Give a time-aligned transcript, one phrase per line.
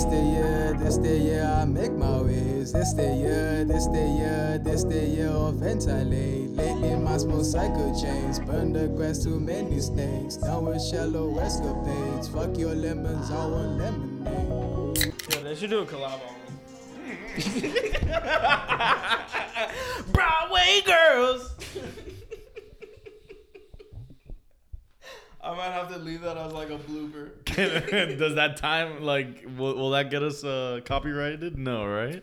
[0.00, 2.72] This the year, this the year I make my ways.
[2.72, 6.48] This the year, this the year, this the year of ventilate.
[6.52, 10.38] Lately my small cycle chains burn the grass too many snakes.
[10.38, 12.28] Down with shallow escapades.
[12.28, 15.12] Fuck your lemons, I want lemonade.
[15.34, 16.34] Yeah, they should do a collab album.
[20.14, 21.52] Broadway girls.
[25.42, 27.30] I might have to leave that as like a blooper.
[28.18, 31.56] Does that time like will, will that get us uh, copyrighted?
[31.58, 32.22] No, right?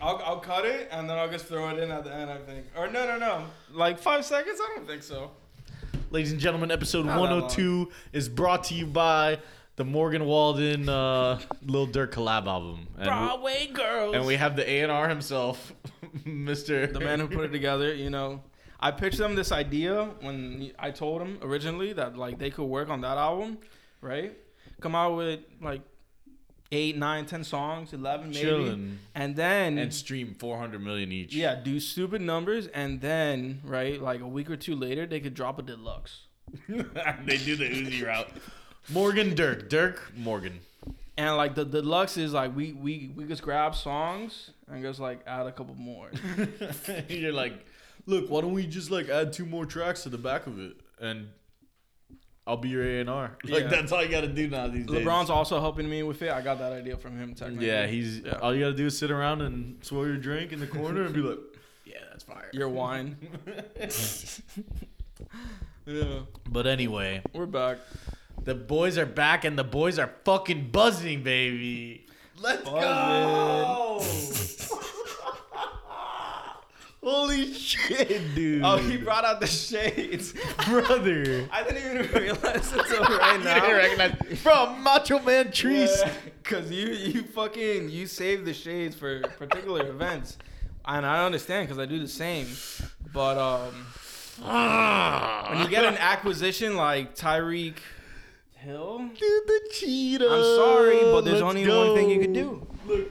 [0.00, 2.30] I'll, I'll cut it and then I'll just throw it in at the end.
[2.30, 2.66] I think.
[2.76, 3.44] Or no, no, no.
[3.72, 4.60] Like five seconds?
[4.62, 5.30] I don't think so.
[6.10, 9.38] Ladies and gentlemen, episode Not that 102 is brought to you by
[9.76, 12.88] the Morgan Wallen uh, Lil Durk collab album.
[12.98, 14.16] And we, Broadway girls.
[14.16, 15.72] and we have the A&R himself,
[16.26, 16.92] Mr.
[16.92, 17.94] the man who put it together.
[17.94, 18.42] You know,
[18.80, 22.88] I pitched them this idea when I told them originally that like they could work
[22.88, 23.58] on that album,
[24.00, 24.32] right?
[24.80, 25.82] Come out with like
[26.72, 28.96] eight, nine, ten songs, eleven maybe, Chillin'.
[29.14, 31.34] and then and stream 400 million each.
[31.34, 35.34] yeah, do stupid numbers, and then right like a week or two later they could
[35.34, 36.22] drop a deluxe.
[36.68, 38.28] they do the Uzi route.
[38.88, 39.68] Morgan Durk.
[39.68, 40.60] Durk Morgan.
[41.18, 45.20] And like the deluxe is like we we we just grab songs and just like
[45.26, 46.10] add a couple more.
[47.08, 47.66] You're like,
[48.06, 50.76] look, why don't we just like add two more tracks to the back of it
[51.00, 51.28] and
[52.46, 53.36] I'll be your A and R.
[53.44, 53.68] Like Yeah.
[53.68, 55.04] that's all you got to do now these days.
[55.06, 56.30] LeBron's also helping me with it.
[56.32, 57.34] I got that idea from him.
[57.34, 58.38] Technically, Yeah, he's Yeah.
[58.42, 61.02] all you got to do is sit around and swirl your drink in the corner
[61.04, 61.38] and be like,
[61.84, 62.50] yeah, that's fire.
[62.52, 63.16] your wine.
[65.86, 67.78] yeah, But anyway, we're back.
[68.42, 72.06] the boys are back and the boys are fucking buzzing, baby.
[72.40, 74.02] Let's go.
[77.02, 78.62] Holy shit, dude.
[78.62, 80.34] Oh, he brought out the shades.
[80.66, 81.48] brother.
[81.50, 83.54] I didn't even realize until right now.
[83.60, 86.02] Didn't recognize from Macho Man Trees.
[86.44, 90.36] Cause you you fucking you save the shades for particular events,
[90.84, 92.46] and I understand because I do the same.
[93.14, 93.72] But um,
[95.48, 97.76] when you get an acquisition like Tyreek
[98.56, 100.28] Hill, Dude, the cheetah.
[100.30, 101.86] I'm sorry, but there's Let's only go.
[101.86, 102.66] one thing you can do.
[102.86, 103.08] Look.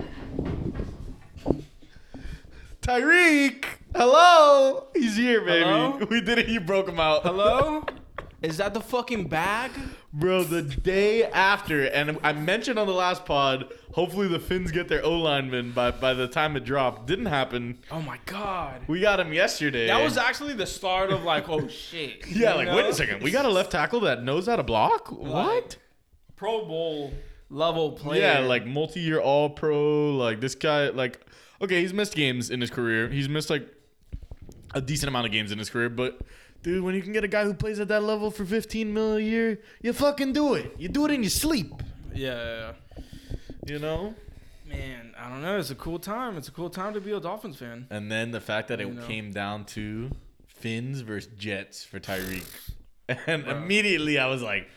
[2.82, 4.88] Tyreek, hello.
[4.96, 5.64] He's here, baby.
[5.66, 6.00] Hello?
[6.10, 6.48] We did it.
[6.48, 7.24] You broke him out.
[7.24, 7.84] Hello,
[8.42, 9.72] is that the fucking bag?
[10.12, 14.88] Bro, the day after, and I mentioned on the last pod, hopefully the Finns get
[14.88, 17.06] their O lineman by, by the time it dropped.
[17.06, 17.78] Didn't happen.
[17.92, 18.82] Oh my god.
[18.88, 19.86] We got him yesterday.
[19.88, 22.26] That was actually the start of like, oh shit.
[22.28, 22.76] Yeah, You like, know?
[22.78, 23.22] wait a second.
[23.22, 25.12] We got a left tackle that knows how to block?
[25.12, 25.78] What?
[26.36, 27.14] Pro Bowl
[27.52, 28.22] level player.
[28.22, 30.16] Yeah, like multi year all pro.
[30.16, 31.20] Like, this guy, like,
[31.62, 33.10] okay, he's missed games in his career.
[33.10, 33.68] He's missed, like,
[34.74, 36.20] a decent amount of games in his career, but.
[36.62, 39.16] Dude, when you can get a guy who plays at that level for 15 mil
[39.16, 40.76] a year, you fucking do it.
[40.78, 41.72] You do it in your sleep.
[42.14, 43.04] yeah, yeah,
[43.66, 44.14] You know?
[44.68, 45.14] man.
[45.18, 45.58] I don't know.
[45.58, 46.36] It's a cool time.
[46.36, 47.88] It's a cool time to be a Dolphins fan.
[47.90, 49.08] And then the fact that it know.
[49.08, 50.12] came down to
[50.48, 52.46] Finns versus Jets for Tyreek.
[53.26, 54.68] And immediately I was like,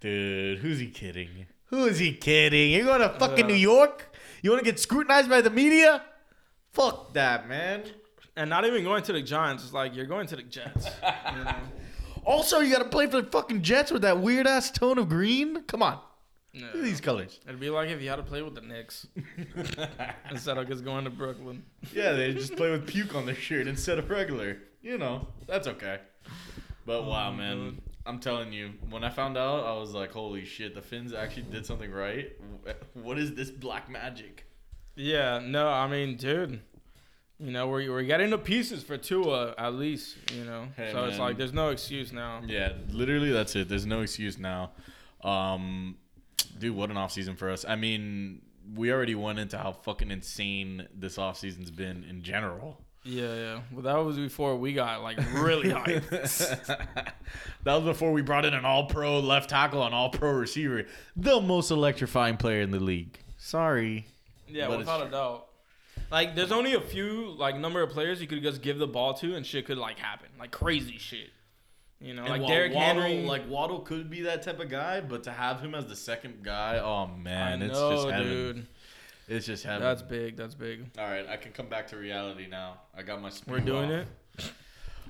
[0.00, 1.46] dude, who's he kidding?
[1.68, 2.70] Who is he kidding?
[2.72, 3.48] You're going to fucking Uh.
[3.48, 4.14] New York?
[4.42, 6.02] You want to get scrutinized by the media?
[6.72, 7.82] Fuck that, man.
[8.36, 9.64] And not even going to the Giants.
[9.64, 10.86] It's like you're going to the Jets.
[11.36, 11.54] you know?
[12.26, 15.08] Also, you got to play for the fucking Jets with that weird ass tone of
[15.08, 15.62] green?
[15.62, 15.98] Come on.
[16.52, 16.66] No.
[16.66, 17.40] Look at these colors.
[17.46, 19.06] It'd be like if you had to play with the Knicks
[20.30, 21.64] instead of just going to Brooklyn.
[21.94, 24.58] Yeah, they just play with puke on their shirt instead of regular.
[24.82, 26.00] You know, that's okay.
[26.86, 27.80] But wow, oh, man.
[28.06, 31.44] I'm telling you, when I found out, I was like, holy shit, the Finns actually
[31.44, 32.32] did something right.
[32.94, 34.46] What is this black magic?
[34.96, 36.60] Yeah, no, I mean, dude,
[37.40, 40.68] you know, we're, we're getting the pieces for Tua at least, you know.
[40.76, 42.42] Hey, so it's like there's no excuse now.
[42.46, 43.68] Yeah, literally, that's it.
[43.68, 44.72] There's no excuse now.
[45.22, 45.96] Um,
[46.58, 47.64] dude, what an offseason for us.
[47.66, 48.42] I mean,
[48.74, 52.78] we already went into how fucking insane this offseason's been in general.
[53.04, 53.60] Yeah, yeah.
[53.72, 56.66] But that was before we got like really hyped.
[57.64, 60.84] that was before we brought in an all pro left tackle and all pro receiver.
[61.16, 63.18] The most electrifying player in the league.
[63.38, 64.06] Sorry.
[64.46, 65.46] Yeah, without a doubt.
[66.10, 69.14] Like, there's only a few like number of players you could just give the ball
[69.14, 71.30] to and shit could like happen, like crazy shit.
[72.00, 73.24] You know, like Wa- Derrick Waddle, Henry.
[73.26, 76.42] Like Waddle could be that type of guy, but to have him as the second
[76.42, 78.26] guy, oh man, it's just heaven.
[78.26, 78.66] dude.
[79.28, 79.82] It's just heaven.
[79.82, 80.36] That's big.
[80.36, 80.86] That's big.
[80.98, 82.78] All right, I can come back to reality now.
[82.96, 83.30] I got my.
[83.46, 84.06] We're doing off.
[84.38, 84.52] it.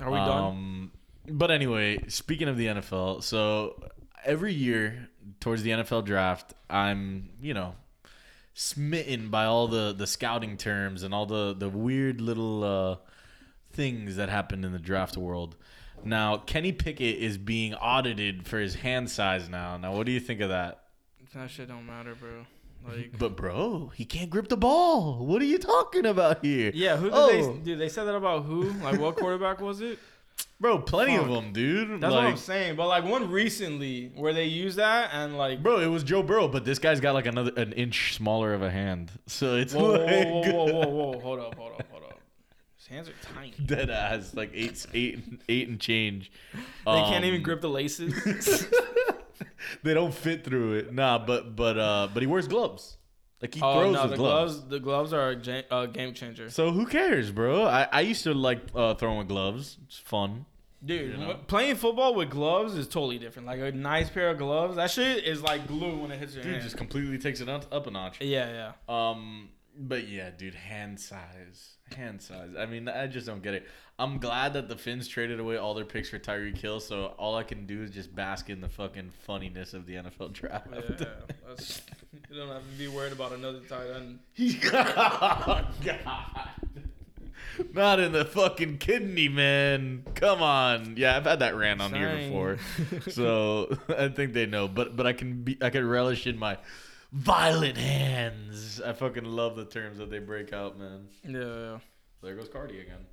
[0.02, 0.44] Are we done?
[0.44, 0.92] Um,
[1.28, 3.80] But anyway, speaking of the NFL, so
[4.24, 5.08] every year
[5.38, 7.74] towards the NFL draft, I'm you know
[8.60, 12.96] smitten by all the the scouting terms and all the the weird little uh,
[13.72, 15.56] things that happened in the draft world.
[16.04, 19.76] Now, Kenny Pickett is being audited for his hand size now.
[19.76, 20.84] Now, what do you think of that?
[21.34, 22.46] That shit don't matter, bro.
[22.88, 25.24] Like, But bro, he can't grip the ball.
[25.26, 26.70] What are you talking about here?
[26.74, 27.52] yeah, who did Oh.
[27.52, 27.58] they?
[27.60, 28.70] Dude, they said that about who?
[28.82, 29.98] Like, what quarterback was it?
[30.60, 32.00] Bro, plenty of them, dude.
[32.00, 32.76] That's what I'm saying.
[32.76, 36.48] But like one recently where they used that and like, bro, it was Joe Burrow,
[36.48, 39.92] but this guy's got like another an inch smaller of a hand, so it's whoa,
[39.98, 42.20] whoa, like whoa, whoa, whoa, whoa, whoa, hold up, hold up, hold up.
[42.76, 43.54] His hands are tiny.
[43.64, 46.30] dead ass, like eight, eight, eight and change.
[46.54, 48.66] They can't even Um, grip the laces.
[49.82, 50.92] They don't fit through it.
[50.92, 52.96] Nah, but but uh, but he wears gloves.
[53.42, 54.54] Like he oh throws no, the gloves.
[54.56, 54.68] gloves.
[54.68, 56.50] The gloves are a ja- uh, game changer.
[56.50, 57.64] So who cares, bro?
[57.64, 59.78] I, I used to like uh, throwing with gloves.
[59.86, 60.44] It's fun.
[60.84, 61.36] Dude, You know?
[61.46, 63.46] playing football with gloves is totally different.
[63.46, 66.42] Like a nice pair of gloves, that shit is like glue when it hits your
[66.42, 66.54] hand.
[66.56, 68.20] Dude, just completely takes it up, up a notch.
[68.22, 69.10] yeah, yeah.
[69.10, 72.50] Um, but yeah, dude, hand size, hand size.
[72.58, 73.66] I mean, I just don't get it.
[73.98, 77.36] I'm glad that the Finns traded away all their picks for Tyreek Hill, so all
[77.36, 80.68] I can do is just bask in the fucking funniness of the NFL draft.
[80.72, 81.06] Yeah,
[81.46, 81.82] that's,
[82.30, 84.20] you don't have to be worried about another tight end.
[84.74, 86.50] oh, God.
[87.74, 90.04] Not in the fucking kidney, man.
[90.14, 90.94] Come on.
[90.96, 92.58] Yeah, I've had that rant on here before,
[93.08, 94.68] so I think they know.
[94.68, 96.58] But but I can be I can relish in my
[97.12, 98.80] violent hands.
[98.80, 101.08] I fucking love the terms that they break out, man.
[101.24, 101.78] Yeah.
[102.22, 103.06] There goes Carti again.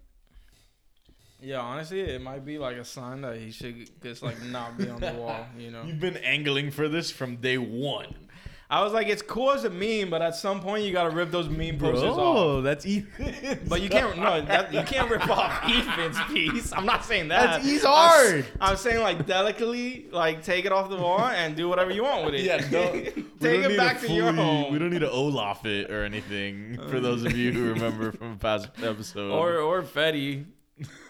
[1.40, 4.90] Yeah, honestly, it might be like a sign that he should just like not be
[4.90, 5.46] on the wall.
[5.58, 8.27] You know, You've been angling for this from day one,
[8.70, 11.32] I was like, it's cool as a meme, but at some point you gotta rip
[11.32, 12.18] those meme posters off.
[12.20, 13.62] Oh, that's Ethan.
[13.66, 16.74] But you can't no, that, you can't rip off Ethan's piece.
[16.74, 17.46] I'm not saying that.
[17.46, 18.46] That's he's I'm, hard.
[18.60, 22.26] I'm saying like delicately, like take it off the wall and do whatever you want
[22.26, 22.42] with it.
[22.42, 24.74] Yeah, don't, take don't it back to to your home.
[24.74, 26.78] We don't need to Olaf it or anything.
[26.90, 30.46] For those of you who remember from past episode, or or Fetty.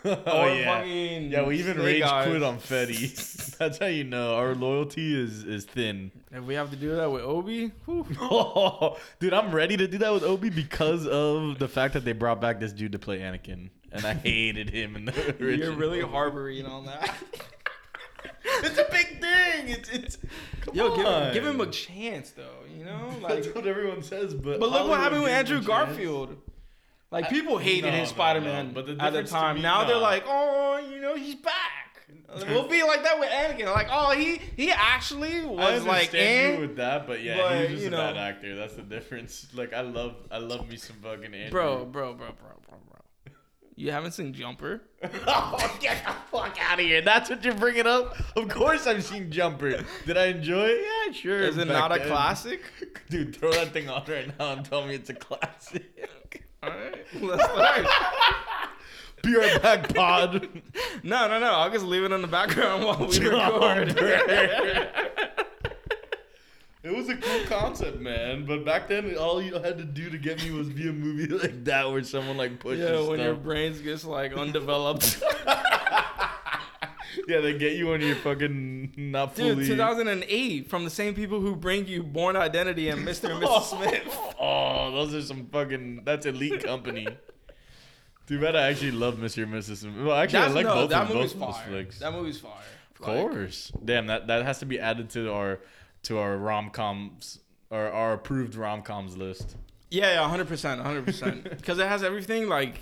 [0.06, 0.12] Oh
[0.44, 1.44] or yeah, fucking yeah.
[1.46, 2.28] We even rage Eyes.
[2.28, 3.58] quit on Fetty.
[3.58, 6.12] That's how you know our loyalty is is thin.
[6.32, 7.72] If we have to do that with Obi,
[9.20, 12.40] dude, I'm ready to do that with Obi because of the fact that they brought
[12.42, 15.56] back this dude to play Anakin, and I hated him in the original.
[15.58, 17.14] you're really harboring on that.
[18.64, 19.70] It's a big thing.
[19.70, 20.18] It's it's.
[20.62, 21.34] Come Yo, give him, on.
[21.34, 22.64] give him a chance though.
[22.78, 23.44] You know, like.
[23.44, 25.62] That's what everyone says, but But look what happened with Andrew.
[25.62, 26.38] Garfield.
[27.10, 29.58] Like people hated no, his no, Spider-Man no, but the at the time.
[29.58, 31.54] me- now they're like, oh, you know, he's back.
[32.50, 33.74] We'll be like that with Anakin.
[33.74, 36.68] Like, oh, he he actually I was like, understand you eh.
[36.68, 38.56] with that, but yeah, but, he was just you a bad actor.
[38.56, 39.48] That's the difference.
[39.56, 41.50] Like I love, I love me some fucking Andrew.
[41.50, 43.34] bro, bro, bro, bro, bro, bro.
[43.76, 44.82] You haven't seen Jumper?
[45.28, 47.02] oh, get the fuck out of here!
[47.02, 48.16] That's what you're bringing up.
[48.36, 49.84] Of course, I've seen Jumper.
[50.06, 50.86] Did I enjoy it?
[50.86, 51.42] Yeah, sure.
[51.42, 52.08] Is it back not a then.
[52.08, 52.62] classic?
[53.10, 56.10] Dude, throw that thing on right now and tell me it's a classic.
[56.68, 57.86] All right, let's start.
[59.24, 60.48] Be right back, pod.
[61.04, 61.52] No, no, no.
[61.52, 63.98] I'll just leave it in the background while we record.
[66.84, 68.46] It was a cool concept, man.
[68.46, 71.28] But back then, all you had to do to get me was be a movie
[71.28, 75.22] like that where someone like pushes yeah, when your brains gets like undeveloped.
[77.28, 79.56] Yeah, they get you when you're fucking not fully.
[79.56, 83.32] Dude, 2008 from the same people who bring you Bourne Identity and Mr.
[83.32, 83.64] and Mrs.
[84.04, 84.20] Smith.
[84.40, 86.02] Oh, those are some fucking.
[86.06, 87.08] That's elite company.
[88.28, 89.44] Too bad I actually love Mr.
[89.44, 89.78] and Mrs.
[89.78, 90.06] Smith.
[90.06, 91.68] Well, actually, That's, I like no, both that of movie's both fire.
[91.68, 92.00] flicks.
[92.00, 92.52] That movie's fire.
[93.00, 93.72] Of course.
[93.84, 95.60] Damn, that that has to be added to our
[96.04, 97.40] to our rom coms
[97.70, 99.56] or our approved rom coms list.
[99.90, 101.44] Yeah, yeah, 100%, 100%.
[101.58, 102.80] Because it has everything like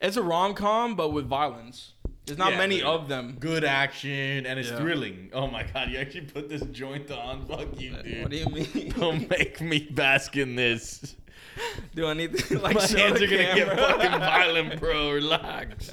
[0.00, 1.94] it's a rom-com but with violence.
[2.26, 3.36] There's not Yeah, many of them.
[3.40, 4.76] Good action and it's Yeah.
[4.76, 5.30] thrilling.
[5.32, 7.46] Oh my god, you actually put this joint on.
[7.46, 8.22] Fuck you, dude.
[8.22, 8.90] What do you mean?
[8.96, 11.16] Don't make me bask in this.
[11.94, 15.10] do I need to like My hands are gonna get fucking violent, bro.
[15.12, 15.90] Relax.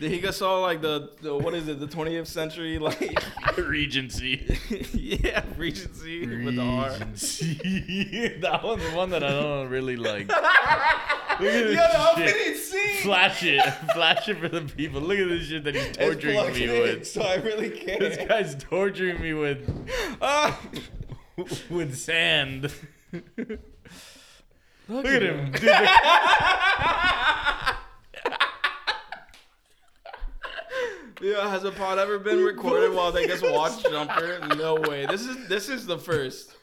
[0.00, 1.80] Did he just saw like the, the what is it?
[1.80, 3.00] The 20th century like
[3.56, 4.58] Regency.
[4.92, 6.90] yeah, Regency with the R.
[6.90, 8.38] Regency.
[8.40, 10.28] that one's the one that I don't really like.
[10.28, 12.28] Look at Yo, this the shit.
[12.36, 12.96] opening scene.
[13.02, 13.62] Flash it.
[13.94, 15.00] Flash it for the people.
[15.00, 17.06] Look at this shit that he's It's torturing plugged me in, with.
[17.06, 17.98] so I really can't.
[18.00, 19.68] This guy's torturing me with
[20.22, 20.60] Ah.
[21.70, 22.72] with sand.
[23.12, 23.24] Look,
[24.88, 25.50] Look at him.
[25.52, 25.88] Dude, the-
[31.20, 34.40] Yeah, has a pod ever been recorded while they just watch Jumper?
[34.56, 35.06] No way.
[35.06, 36.54] This is this is the first.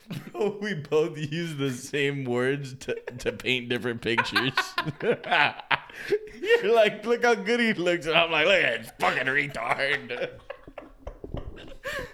[0.60, 4.52] we both use the same words to, to paint different pictures.
[5.02, 10.30] You're like, look how good he looks, and I'm like, look at fucking retard.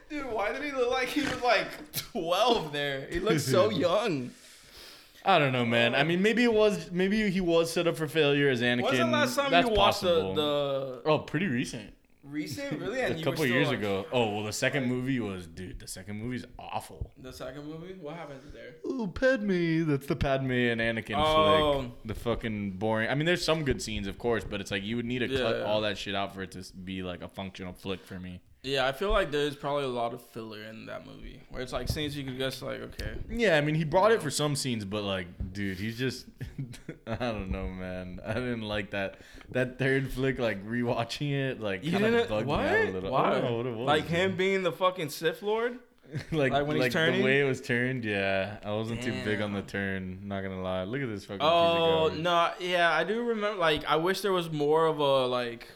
[0.08, 3.06] Dude, why did he look like he was like 12 there?
[3.10, 4.30] He looks so young.
[5.24, 5.94] I don't know, man.
[5.94, 8.82] I mean, maybe it was, maybe he was set up for failure as Anakin.
[8.84, 10.34] When's the last time That's you watched the, possible.
[10.34, 11.92] the Oh, pretty recent.
[12.30, 13.00] Recent, really?
[13.00, 14.06] And a couple years like- ago.
[14.12, 15.78] Oh well, the second movie was dude.
[15.80, 17.12] The second movie's awful.
[17.18, 17.94] The second movie?
[18.00, 18.74] What happened there?
[18.84, 19.88] Oh, Padme.
[19.90, 21.80] That's the Padme and Anakin Oh.
[21.80, 21.90] flick.
[22.04, 23.08] The fucking boring.
[23.10, 25.28] I mean, there's some good scenes, of course, but it's like you would need to
[25.28, 25.64] cut Yeah.
[25.64, 28.40] all that shit out for it to be like a functional flick for me.
[28.62, 31.72] Yeah, I feel like there's probably a lot of filler in that movie where it's
[31.72, 33.14] like scenes you could guess like, okay.
[33.30, 36.26] Yeah, I mean, he brought it for some scenes, but like, dude, he's just.
[37.06, 38.20] I don't know, man.
[38.26, 39.18] I didn't like that.
[39.50, 42.60] That third flick, like rewatching it, like You kind of bugged what?
[42.60, 43.16] me out a little.
[43.16, 43.50] I Why?
[43.50, 44.36] what like him man.
[44.36, 45.78] being the fucking Sith Lord?
[46.32, 47.20] like, like when he's like turning?
[47.20, 48.04] the way it was turned.
[48.04, 50.20] Yeah, I wasn't too big on the turn.
[50.24, 50.84] Not gonna lie.
[50.84, 51.42] Look at this fucking.
[51.42, 53.58] Oh no, yeah, I do remember.
[53.58, 55.68] Like, I wish there was more of a like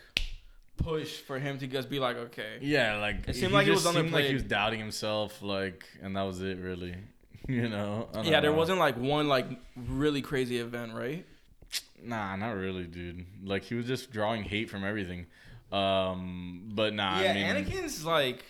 [0.83, 2.59] push for him to just be like, okay.
[2.61, 5.85] Yeah, like It seemed like it just was seemed like he was doubting himself, like,
[6.03, 6.95] and that was it, really.
[7.49, 8.09] You know?
[8.23, 8.57] Yeah, there know.
[8.57, 9.47] wasn't like one like
[9.77, 11.27] really crazy event, right?
[12.01, 13.27] Nah, not really, dude.
[13.45, 15.27] Like he was just drawing hate from everything.
[15.73, 18.45] Um, but nah, yeah, I mean, Anakin's like,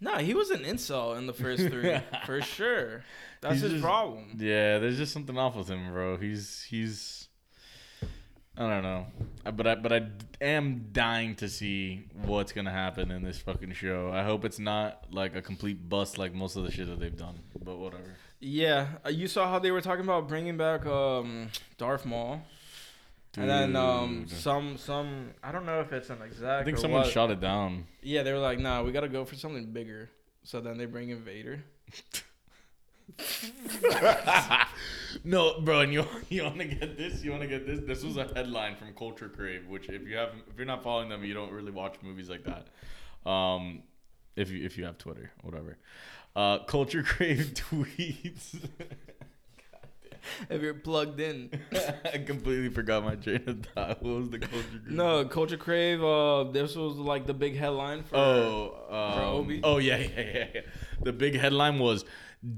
[0.00, 3.04] nah, he was an insult in the first three for sure.
[3.42, 4.36] That's his just- problem.
[4.38, 6.16] Yeah, there's just something off with him, bro.
[6.16, 7.25] He's he's
[8.58, 9.06] I don't know.
[9.52, 10.08] But I but I
[10.40, 14.10] am dying to see what's going to happen in this fucking show.
[14.12, 17.16] I hope it's not like a complete bust like most of the shit that they've
[17.16, 17.38] done.
[17.62, 18.16] But whatever.
[18.40, 22.42] Yeah, uh, you saw how they were talking about bringing back um Darth Maul,
[23.36, 26.62] and then um some some I don't know if it's an exact.
[26.62, 27.12] I think someone what.
[27.12, 27.86] shot it down.
[28.02, 30.10] Yeah, they were like, nah, we gotta go for something bigger.
[30.44, 31.62] So then they bring in Vader.
[35.24, 37.22] no, bro, and you you want to get this?
[37.22, 37.80] You want to get this?
[37.80, 41.08] This was a headline from Culture Crave, which if you haven't, if you're not following
[41.08, 43.30] them, you don't really watch movies like that.
[43.30, 43.82] Um,
[44.34, 45.78] if you if you have Twitter, whatever.
[46.34, 48.58] Uh, Culture Crave tweets.
[50.50, 51.50] If you're plugged in.
[52.12, 54.02] I completely forgot my train of thought.
[54.02, 54.90] What was the Culture Crave?
[54.90, 56.02] No, Culture Crave.
[56.02, 58.16] Uh, this was like the big headline for.
[58.16, 59.60] Oh, um, Obi?
[59.62, 60.60] oh yeah, yeah, yeah, yeah.
[61.02, 62.04] The big headline was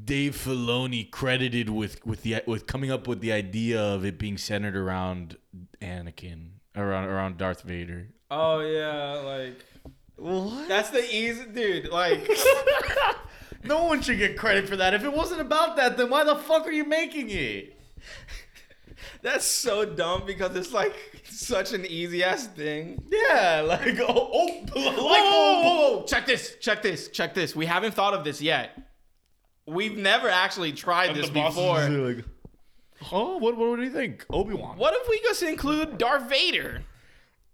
[0.04, 4.36] Dave Filoni credited with with the with coming up with the idea of it being
[4.36, 5.36] centered around
[5.80, 8.08] Anakin, around around Darth Vader.
[8.30, 9.64] Oh yeah, like
[10.16, 10.68] What?
[10.68, 11.88] that's the easy dude.
[11.90, 12.28] Like
[13.64, 14.94] no one should get credit for that.
[14.94, 17.80] If it wasn't about that, then why the fuck are you making it?
[19.22, 20.94] that's so dumb because it's like
[21.24, 23.02] such an easy ass thing.
[23.10, 25.96] Yeah, like oh, oh like Whoa, oh, whoa, whoa, oh.
[25.98, 27.56] whoa, check this, check this, check this.
[27.56, 28.78] We haven't thought of this yet.
[29.68, 31.88] We've never actually tried And this the boss is before.
[31.88, 32.24] like,
[33.12, 34.76] oh, what what do you think, Obi Wan?
[34.78, 36.82] What if we just include Darth Vader?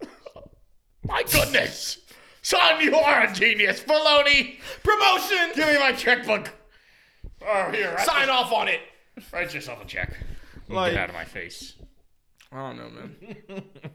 [1.06, 1.98] My goodness,
[2.42, 4.58] son, you are a genius, Filoni.
[4.82, 5.50] Promotion!
[5.54, 6.50] Give me my checkbook.
[7.46, 8.80] Oh, here, write Sign off on it.
[9.32, 10.16] Write yourself a check.
[10.68, 11.74] Like- Get out of my face.
[12.50, 13.62] I don't know, man.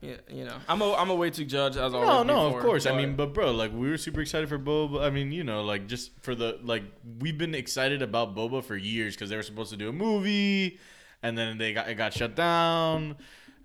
[0.00, 2.08] yeah, you know, I'm a I'm a way to judge as always.
[2.08, 2.86] No, no, before, of course.
[2.86, 5.02] I mean, but bro, like we were super excited for Boba.
[5.02, 6.82] I mean, you know, like just for the like
[7.20, 10.78] we've been excited about Boba for years because they were supposed to do a movie,
[11.22, 13.16] and then they got it got shut down,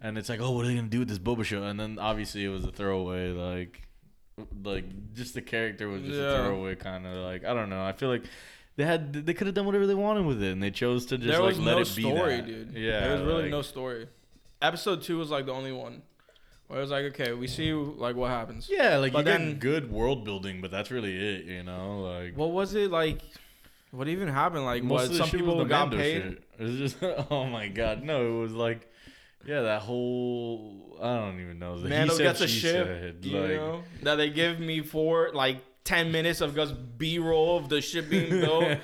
[0.02, 1.64] and it's like, oh, what are they gonna do with this Boba show?
[1.64, 3.88] And then obviously it was a throwaway, like,
[4.64, 7.84] like just the character was just a throwaway kind of like I don't know.
[7.84, 8.24] I feel like.
[8.78, 11.18] They had they could have done whatever they wanted with it, and they chose to
[11.18, 12.46] just there like was let no it be story, that.
[12.48, 12.72] dude.
[12.74, 14.08] Yeah, there was really like- no story.
[14.62, 16.04] Episode two was like the only one
[16.72, 18.70] where it was like, okay, we see like what happens.
[18.72, 22.00] Yeah, like But you then- get good world building, but that's really it, you know.
[22.02, 23.20] Like What was it like?
[23.92, 24.64] What even happened?
[24.64, 26.22] Like, most what of the some people the got paid?
[26.24, 26.44] shit.
[26.60, 26.98] It was just
[27.32, 28.88] oh my god, no, it was like
[29.46, 31.76] yeah, that whole I don't even know.
[31.76, 35.58] Mando said, gets a ship, said, you like, know, that they give me for like
[35.84, 38.78] ten minutes of just B roll of the ship being built.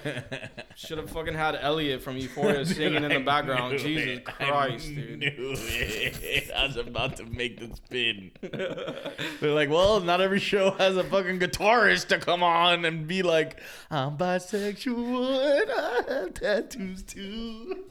[0.75, 3.79] Should have fucking had Elliot from Euphoria singing in the background.
[3.79, 4.25] Jesus it.
[4.25, 5.19] Christ, I dude.
[5.19, 6.51] Knew it.
[6.55, 8.31] I was about to make the spin.
[9.39, 13.21] They're like, well, not every show has a fucking guitarist to come on and be
[13.23, 13.59] like,
[13.91, 17.85] I'm bisexual and I have tattoos too.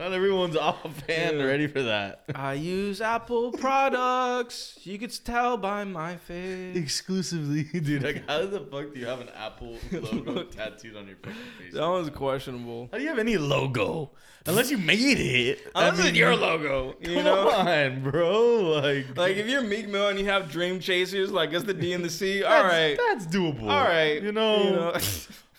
[0.00, 2.22] Not everyone's off and ready for that.
[2.34, 4.78] I use Apple products.
[4.82, 6.74] You could tell by my face.
[6.74, 8.02] Exclusively, dude.
[8.02, 11.74] Like, how the fuck do you have an Apple logo tattooed on your fucking face?
[11.74, 12.88] That one's questionable.
[12.90, 14.12] How do you have any logo
[14.46, 15.70] unless you made it?
[15.74, 17.50] Unless I it's mean, your logo, you Come know.
[17.50, 18.80] on, bro.
[18.80, 21.92] Like, Like if you're Meek Mill and you have Dream Chasers, like it's the D
[21.92, 22.42] and the C.
[22.42, 23.64] All that's, right, that's doable.
[23.68, 24.22] all right.
[24.22, 24.62] you know.
[24.64, 24.96] you know.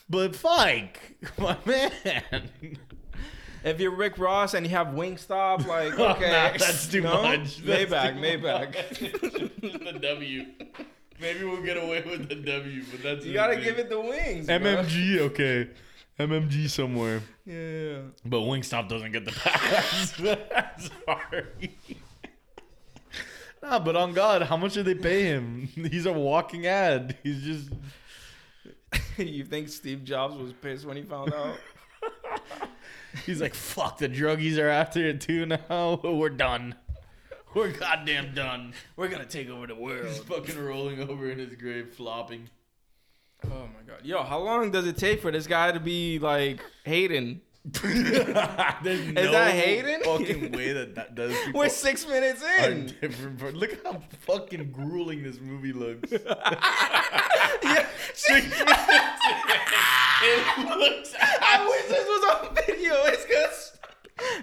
[0.10, 2.80] But Fike, my man.
[3.64, 7.22] If you're Rick Ross and you have Wingstop, like Oh, okay, nah, that's too No?
[7.22, 7.58] much.
[7.58, 9.94] That's Maybach, too Maybach.
[9.94, 10.46] the W.
[11.20, 14.48] Maybe we'll get away with the W, but that's You gotta give it the wings.
[14.48, 14.58] bro.
[14.60, 15.20] MMG.
[15.20, 15.70] Okay,
[16.20, 17.22] MMG somewhere.
[17.46, 18.00] Yeah.
[18.26, 20.14] But Wingstop doesn't get the pass.
[21.06, 21.78] Sorry.
[23.62, 25.68] Nah, but on God, how much did they pay him?
[25.76, 27.18] He's a walking ad.
[27.24, 27.70] He's just
[29.18, 31.56] you think Steve Jobs was pissed when he found out?
[33.26, 36.00] He's like, fuck the druggies are after it too now.
[36.04, 36.76] We're done.
[37.54, 38.74] We're goddamn done.
[38.96, 40.06] We're gonna take over the world.
[40.08, 42.50] He's fucking rolling over in his grave, flopping.
[43.46, 44.06] Oh my god.
[44.06, 47.42] Yo, how long does it take for this guy to be like Hayden?
[47.66, 50.02] There's no that Hayden?
[50.04, 51.36] fucking way that that does.
[51.54, 52.94] We're six minutes in.
[53.02, 53.56] different.
[53.56, 56.12] Look how fucking grueling this movie looks.
[56.12, 57.86] yeah.
[58.14, 59.22] Six minutes.
[60.24, 61.14] It looks.
[61.20, 62.94] I wish this was on video.
[63.06, 63.78] It's cause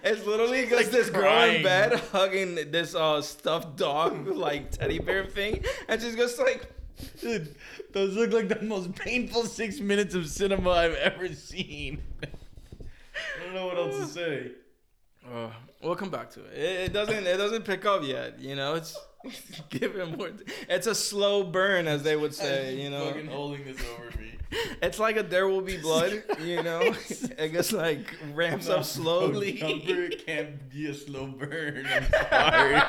[0.02, 4.98] it's literally because like, this girl in bed hugging this uh stuffed dog like teddy
[4.98, 6.72] bear thing, and she's just like,
[7.20, 7.54] Dude,
[7.92, 12.02] those look like the most painful six minutes of cinema I've ever seen.
[12.22, 14.50] I don't know what else to say.
[15.32, 15.50] uh,
[15.82, 16.58] we'll come back to it.
[16.58, 16.80] it.
[16.86, 18.40] It doesn't it doesn't pick up yet.
[18.40, 18.96] You know, it's
[19.70, 20.30] give it more.
[20.68, 22.76] It's a slow burn, as they would say.
[22.82, 24.37] You know, fucking holding this over me.
[24.82, 26.22] it's like a there will be blood.
[26.42, 29.52] You know, it just like ramps up slowly.
[29.54, 31.86] Jumper can't be a slow burn.
[31.86, 32.82] I'm sorry.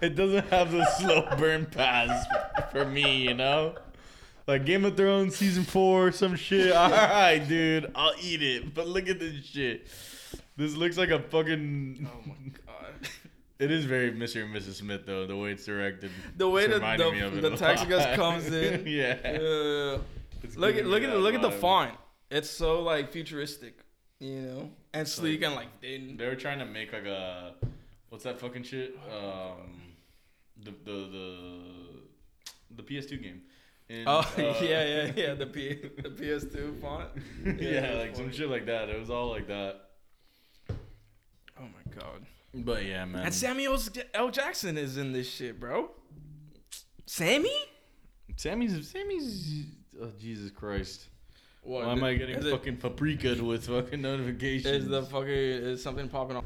[0.00, 2.26] it doesn't have the slow burn pass
[2.72, 3.74] for me, you know?
[4.46, 6.72] Like Game of Thrones season four, some shit.
[6.72, 8.74] All right, dude, I'll eat it.
[8.74, 9.86] But look at this shit.
[10.56, 12.06] This looks like a fucking.
[12.12, 13.08] Oh my god.
[13.64, 14.44] It is very Mr.
[14.44, 14.74] and Mrs.
[14.74, 16.10] Smith though, the way it's directed.
[16.36, 18.86] The way It's that me the, the text just comes in.
[18.86, 19.16] yeah.
[19.24, 19.98] Uh,
[20.56, 21.94] look at look at look at the font.
[22.30, 23.78] It's so like futuristic,
[24.20, 26.16] you know, and sleek and like thin.
[26.18, 27.54] They were trying to make like a
[28.10, 28.98] what's that fucking shit?
[29.10, 29.80] Um,
[30.62, 31.38] the the the
[32.76, 33.40] the PS2 game.
[34.06, 35.34] Oh uh, yeah, yeah, yeah.
[35.42, 37.08] The P the PS2 font.
[37.44, 38.90] yeah, that's like some shit like that.
[38.90, 39.80] It was all like that.
[40.70, 42.26] Oh my god.
[42.54, 43.26] But yeah, man.
[43.26, 43.78] And Samuel
[44.14, 44.30] L.
[44.30, 45.90] Jackson is in this shit, bro.
[47.06, 47.50] Sammy?
[48.36, 49.64] Sammy's Sammy's.
[50.00, 51.06] Oh Jesus Christ!
[51.62, 51.86] What?
[51.86, 54.84] Why am I getting is it- fucking paprika with fucking notifications?
[54.84, 56.44] Is the fucking is something popping off?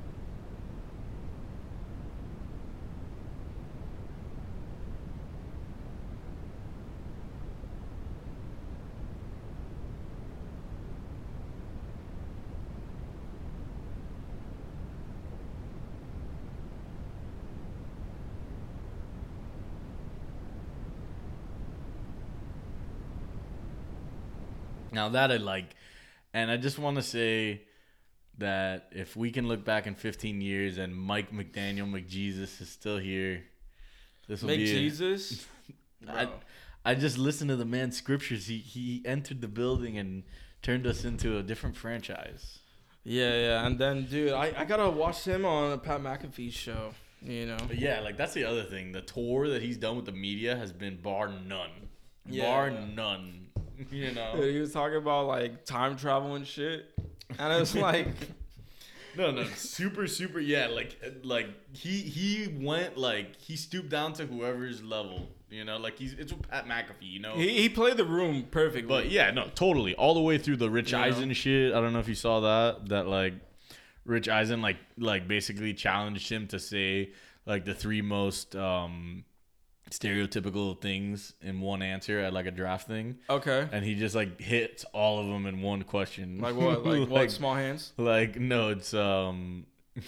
[24.99, 25.77] Now that I like,
[26.35, 27.63] and I just want to say
[28.39, 32.99] that if we can look back in 15 years and Mike McDaniel McJesus is still
[32.99, 33.45] here,
[34.27, 34.65] this will be.
[34.65, 35.47] a- Jesus.
[36.09, 36.29] I,
[36.85, 38.49] I just listened to the man's scriptures.
[38.49, 40.25] He he entered the building and
[40.63, 42.59] turned us into a different franchise.
[43.05, 43.67] Yeah, yeah.
[43.67, 46.93] And then, dude, I, I gotta watch him on a Pat McAfee show.
[47.23, 47.59] You know.
[47.69, 48.91] But yeah, like that's the other thing.
[48.91, 51.71] The tour that he's done with the media has been bar none.
[52.27, 52.45] Yeah.
[52.45, 53.48] Bar none.
[53.91, 54.41] You know.
[54.41, 56.87] He was talking about like time travel and shit,
[57.39, 58.09] and it was like,
[59.17, 60.41] No, no, super, super.
[60.41, 65.29] Yeah, like, like he he went like he stooped down to whoever's level.
[65.51, 66.93] You know, like he's it's with Pat McAfee.
[67.01, 68.89] You know, he, he played the room perfectly.
[68.89, 71.05] but yeah, no, totally, all the way through the Rich You know?
[71.05, 71.73] Eisen shit.
[71.73, 72.89] I don't know if you saw that.
[72.91, 73.35] That like
[74.05, 77.13] Rich Eisen like like basically challenged him to say
[77.47, 79.25] like the three most um
[79.91, 84.41] stereotypical things in one answer at like a draft thing, okay, and he just like
[84.41, 86.39] hits all of them in one question.
[86.41, 86.85] like what?
[86.85, 87.31] Like, what?
[87.31, 87.93] Small hands.
[87.97, 89.67] Like no, it's um.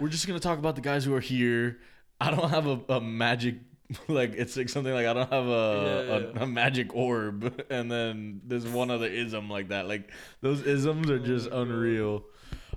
[0.00, 1.78] we're just gonna talk about the guys who are here.
[2.20, 3.56] I don't have a, a magic
[4.08, 7.90] like it's like something like I don't have a, Yeah, a, a magic orb, and
[7.90, 9.88] then there's one other ism like that.
[9.88, 12.24] Like those isms are just Oh, unreal.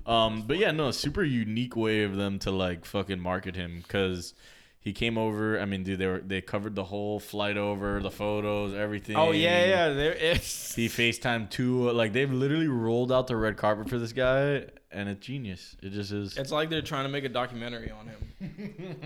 [0.06, 4.34] Um, but yeah, no, super unique way of them to like fucking market him because
[4.84, 5.58] he came over.
[5.58, 9.16] I mean, dude, they were they covered the whole flight over, the photos, everything.
[9.16, 9.88] Oh yeah, yeah.
[9.88, 10.74] There is.
[10.74, 11.90] He FaceTime two.
[11.90, 15.74] Like they've literally rolled out the red carpet for this guy, and it's genius.
[15.82, 16.36] It just is.
[16.36, 18.20] It's like they're trying to make a documentary on him.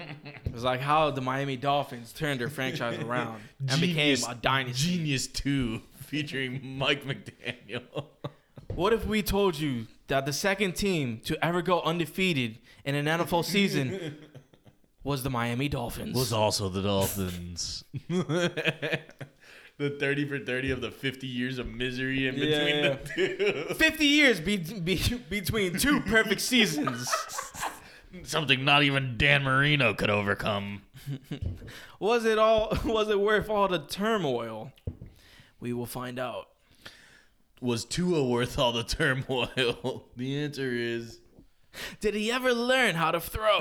[0.46, 4.96] It's like how the Miami Dolphins turned their franchise around and became a dynasty.
[4.96, 8.06] Genius two, featuring Mike McDaniel.
[8.74, 13.06] What if we told you that the second team to ever go undefeated in an
[13.06, 14.16] NFL season
[15.08, 16.14] was the Miami Dolphins?
[16.14, 17.82] Was also the Dolphins.
[18.08, 19.00] the
[19.98, 22.96] thirty for thirty of the fifty years of misery in between Yeah.
[23.16, 23.74] the two.
[23.74, 27.10] 50 years be, be, between two perfect seasons.
[28.22, 30.82] Something not even Dan Marino could overcome.
[31.98, 34.72] Was it all was it worth all the turmoil?
[35.58, 36.48] We will find out.
[37.62, 40.04] Was Tua worth all the turmoil?
[40.16, 41.20] The answer is
[42.00, 43.60] Did he ever learn how to throw?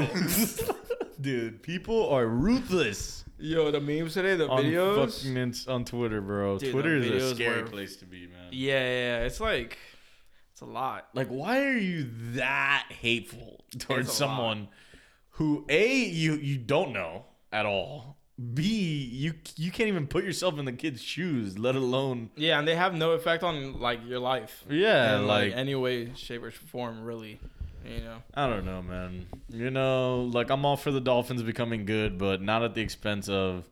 [1.27, 5.17] Dude, people are ruthless Yo, the memes today, the on videos.
[5.17, 6.57] fucking ins- on Twitter, bro.
[6.57, 8.47] Dude, Twitter the is a videos scary were- place to be, man.
[8.51, 9.77] Yeah, yeah, yeah, it's like
[10.53, 11.09] it's a lot.
[11.13, 14.37] Like, why are you that hateful towards It's a lot.
[14.37, 14.67] someone
[15.31, 18.15] who a you you don't know at all?
[18.53, 22.65] B you you can't even put yourself in the kid's shoes, let alone Yeah, and
[22.65, 24.63] they have no effect on like your life.
[24.69, 27.39] yeah, in, like any way, shape, or form, really.
[27.85, 28.17] You know.
[28.33, 29.27] I don't know, man.
[29.49, 33.29] You know, like I'm all for the Dolphins becoming good, but not at the expense
[33.29, 33.67] of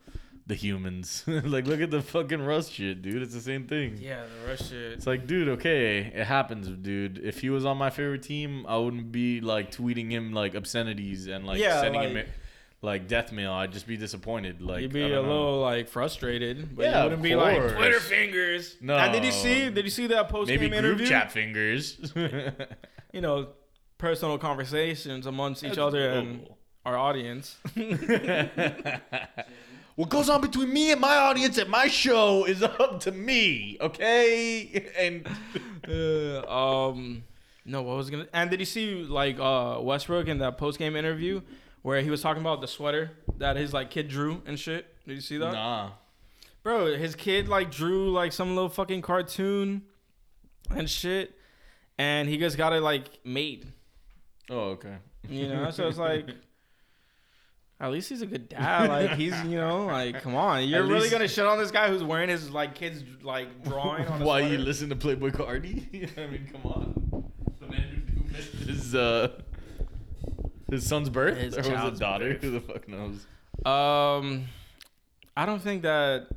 [0.47, 1.23] the humans.
[1.27, 3.21] like, look at the fucking Russ shit, dude.
[3.21, 3.97] It's the same thing.
[3.99, 4.93] Yeah, the rush shit.
[4.93, 7.17] It's like, dude, okay, it happens, dude.
[7.23, 11.27] If he was on my favorite team, I wouldn't be like tweeting him like obscenities
[11.27, 12.29] and like Yeah, sending him like-
[12.81, 13.51] like death mail.
[13.51, 14.61] I'd just be disappointed.
[14.61, 15.21] Like, You'd be a know.
[15.23, 17.57] little like frustrated, but Yeah, you wouldn't be like.
[17.75, 18.75] Twitter fingers.
[18.79, 18.95] No.
[18.95, 19.71] And did you see?
[19.71, 20.81] Did you see that post game interview?
[20.83, 21.97] maybe group chat fingers.
[23.13, 23.47] You know,
[23.97, 26.47] personal conversations amongst each other and
[26.85, 27.57] our audience.
[29.95, 33.77] what goes on between me and my audience at my show is up to me,
[33.81, 34.89] okay?
[34.97, 35.27] And
[35.87, 37.23] Uh, um,
[37.65, 38.27] no, what was gonna?
[38.33, 41.41] And did you see like uh Westbrook in that post game interview
[41.81, 44.85] where he was talking about the sweater that his like kid drew and shit?
[45.07, 45.53] Did you see that?
[45.53, 45.91] nah,
[46.63, 49.83] Bro, his kid like drew like some little fucking cartoon
[50.69, 51.37] and shit,
[51.97, 53.71] and he just got it like made.
[54.49, 54.95] Oh okay.
[55.29, 56.29] You know, so it's like.
[57.77, 58.87] At least he's a good dad.
[58.89, 61.71] Like he's, you know, like come on, you're At really least- gonna shit on this
[61.71, 64.19] guy who's wearing his like kid's like drawing on.
[64.19, 64.63] His Why you sweater?
[64.63, 66.17] listen to Playboi Carti?
[66.17, 67.31] I mean, come on.
[67.59, 69.29] The man who missed his uh
[70.71, 72.33] his son's birth His or was it child's daughter?
[72.41, 73.25] Who the fuck knows?
[73.65, 74.45] Um,
[75.35, 76.27] I don't think that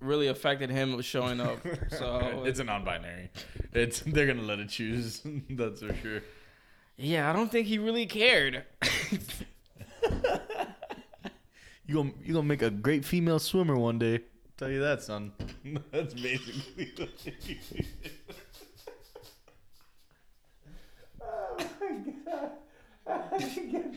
[0.00, 1.58] really affected him showing up.
[1.90, 3.28] So it's a non-binary.
[3.74, 5.20] It's they're gonna let it choose.
[5.50, 6.22] That's for sure.
[7.02, 8.64] Yeah, I don't think he really cared.
[11.92, 14.20] You gonna you gonna make a great female swimmer one day.
[14.56, 15.32] Tell you that, son.
[15.92, 16.90] That's basically.
[16.96, 17.86] what it is.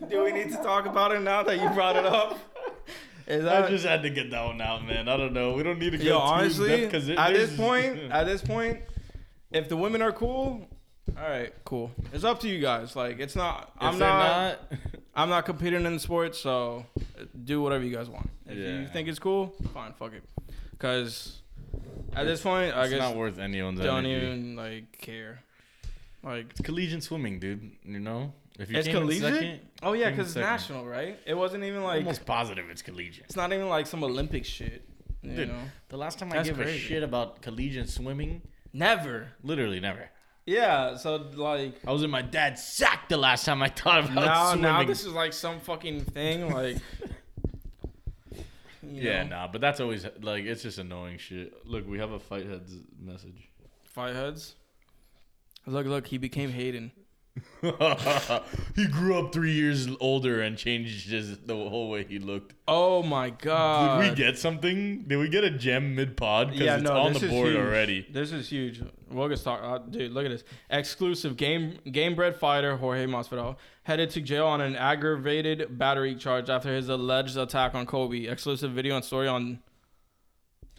[0.10, 2.40] Do we need to talk about it now that you brought it up?
[3.28, 5.08] Is I just had to get that one out, man.
[5.08, 5.54] I don't know.
[5.54, 6.18] We don't need to go yo?
[6.18, 8.82] too Honestly, because at this point, at this point,
[9.52, 10.68] if the women are cool,
[11.18, 11.92] all right, cool.
[12.14, 12.96] It's up to you guys.
[12.96, 13.72] Like it's not.
[13.80, 14.60] I'm not,
[15.16, 18.30] I'm not competing in the sport, so uh, do whatever you guys want.
[18.48, 20.24] If you think it's cool, fine, fuck it.
[20.80, 21.42] Cause
[22.14, 24.26] at this point, I guess it's guess not worth anyone's don't energy.
[24.26, 25.42] even like care.
[26.24, 27.72] Like It's collegiate swimming, dude.
[27.84, 29.34] You know, if you it's came in collegiate.
[29.34, 31.18] second, oh yeah, because it's national, right?
[31.26, 33.26] It wasn't even like almost positive it's collegiate.
[33.26, 34.84] it's not even like some Olympic shit.
[35.22, 35.48] You Dude.
[35.50, 38.42] know, The last time I That's gave a shit about collegiate swimming,
[38.74, 39.30] never.
[39.44, 40.10] literally never.
[40.46, 44.14] Yeah, so like I was in my dad's sack the last time I thought about
[44.26, 44.62] now, swimming.
[44.62, 46.54] now this is like some fucking thing.
[46.54, 46.78] Like,
[48.84, 51.54] yeah, know, nah, but that's always like it's just annoying shit.
[51.66, 53.50] Look, we have a fight heads message.
[53.86, 54.56] fight heads.
[55.66, 56.92] Look, look, he became Hayden.
[58.76, 62.54] he grew up three years older and changed his the whole way he looked.
[62.68, 64.00] Oh my god!
[64.00, 65.04] Did we get something?
[65.08, 66.52] Did we get a gem mid pod?
[66.52, 67.58] Because Yeah, it's no, on this the board huge.
[67.58, 68.08] already.
[68.10, 68.82] This is huge.
[69.12, 70.12] We'll get talk, uh, dude.
[70.14, 74.76] Look at this exclusive game game bred fighter Jorge Masvidal headed to jail on an
[74.76, 78.28] aggravated battery charge after his alleged attack on Colby.
[78.28, 79.60] Exclusive video and story on.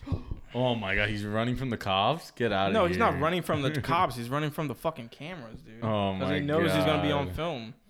[0.55, 2.31] Oh my god, he's running from the cops.
[2.31, 2.85] Get out of No, here!
[2.85, 4.17] No, he's not running from the cops.
[4.17, 5.83] He's running from the fucking cameras, dude.
[5.85, 6.29] Oh my god.
[6.29, 7.75] Because he knows he's gonna be on film.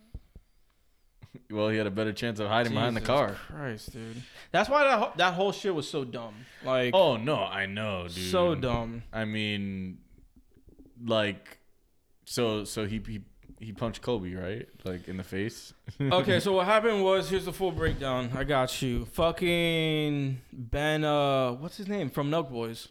[1.51, 3.37] Well, he had a better chance of hiding behind the car.
[3.49, 4.20] Christ, dude.
[4.51, 6.35] That's why that that whole shit was so dumb.
[6.64, 8.31] Like, Oh no, I know, dude.
[8.33, 9.05] so dumb.
[9.12, 9.99] I mean,
[11.04, 11.59] like,
[12.24, 13.20] so so he he
[13.61, 15.72] he punched Colby right, like in the face.
[16.00, 18.30] okay, so what happened was here's the full breakdown.
[18.35, 19.06] I got you.
[19.06, 22.88] Fucking Ben, uh, what's his name from Nelk Boys,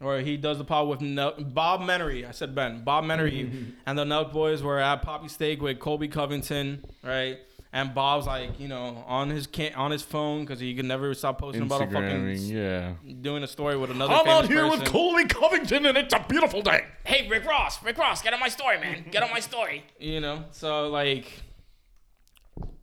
[0.00, 2.26] or he does the pod with Nel- Bob Menery.
[2.26, 6.08] I said Ben, Bob Menery, and the Nelk Boys were at Papi Steak with Colby
[6.08, 7.38] Covington, right?
[7.70, 11.12] And Bob's like, you know, on his can- on his phone because he could never
[11.12, 12.92] stop posting about a fucking yeah.
[13.20, 14.14] doing a story with another.
[14.14, 14.80] I'm out here person.
[14.80, 16.86] with Colby Covington, and it's a beautiful day.
[17.04, 19.04] hey Rick Ross, Rick Ross, get on my story, man.
[19.10, 19.84] Get on my story.
[19.98, 21.30] You know, so like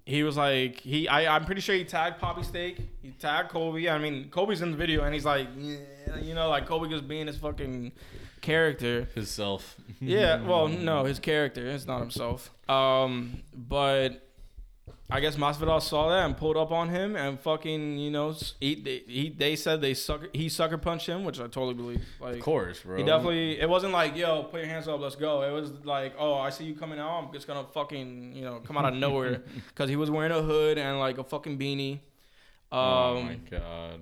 [0.06, 2.78] he was like he I, I'm pretty sure he tagged Papi Steak.
[3.02, 3.90] He tagged Colby.
[3.90, 5.78] I mean Colby's in the video and he's like yeah,
[6.22, 7.92] you know, like Colby just being his fucking
[8.42, 9.08] character.
[9.16, 9.76] His self.
[10.00, 11.68] Yeah, well, no, his character.
[11.68, 12.52] It's not himself.
[12.70, 14.25] Um, but
[15.08, 18.74] I guess Masvidal saw that and pulled up on him and fucking, you know, he,
[18.74, 22.04] they, he, they said they sucker, he sucker punched him, which I totally believe.
[22.20, 22.98] Like, Of course, bro.
[22.98, 25.44] he definitely, it wasn't like, yo, put your hands up, let's go.
[25.44, 28.62] It was like, oh, I see you coming out, I'm just gonna fucking, you know,
[28.66, 29.44] come out of nowhere.
[29.76, 32.00] Cause he was wearing a hood and like a fucking beanie.
[32.72, 34.00] Um, oh my god.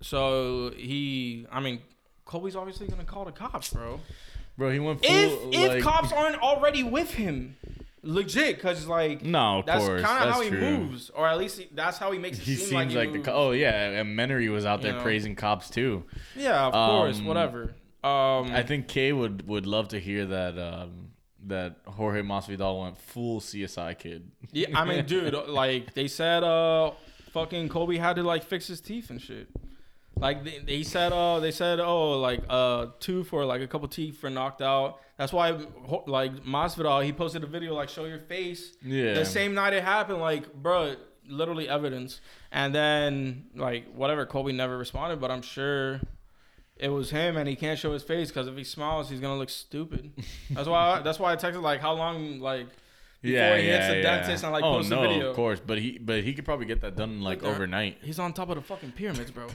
[0.00, 1.80] so he, I mean,
[2.24, 3.98] Colby's obviously gonna call the cops, bro.
[4.56, 7.56] Bro, he went full, If, if cops aren't already with him,
[8.02, 10.02] legit, cause it's like, No, of that's course.
[10.02, 10.60] kind of how he true.
[10.60, 13.16] moves, or at least he, that's how he makes it He seem seems like, like,
[13.16, 15.02] he the oh yeah, and Menery was out there You know?
[15.02, 16.04] praising cops too.
[16.36, 17.74] Yeah, of course, Um, whatever.
[18.04, 21.10] Um, I think Kay would would love to hear that um,
[21.46, 24.30] that Jorge Masvidal went full CSI kid.
[24.50, 26.90] yeah, I mean, dude, like they said, uh,
[27.32, 29.48] fucking Colby had to like fix his teeth and shit.
[30.16, 33.86] Like they, they said, uh, they said, oh, like uh, two for like a couple
[33.88, 34.98] teeth for knocked out.
[35.22, 35.56] That's why,
[36.08, 38.72] like Masvidal, he posted a video like show your face.
[38.82, 39.14] Yeah.
[39.14, 40.96] The same night it happened, like, bro,
[41.28, 42.20] literally evidence.
[42.50, 46.00] And then, like, whatever, Colby never responded, but I'm sure
[46.76, 49.38] it was him, and he can't show his face because if he smiles, he's gonna
[49.38, 50.10] look stupid.
[50.50, 50.96] That's why.
[50.96, 52.66] I, that's why I texted like, how long, like,
[53.22, 55.30] before he hits the dentist and like oh, posts no, a video.
[55.30, 57.98] of course, but he but he could probably get that done like overnight.
[58.02, 59.46] He's on top of the fucking pyramids, bro.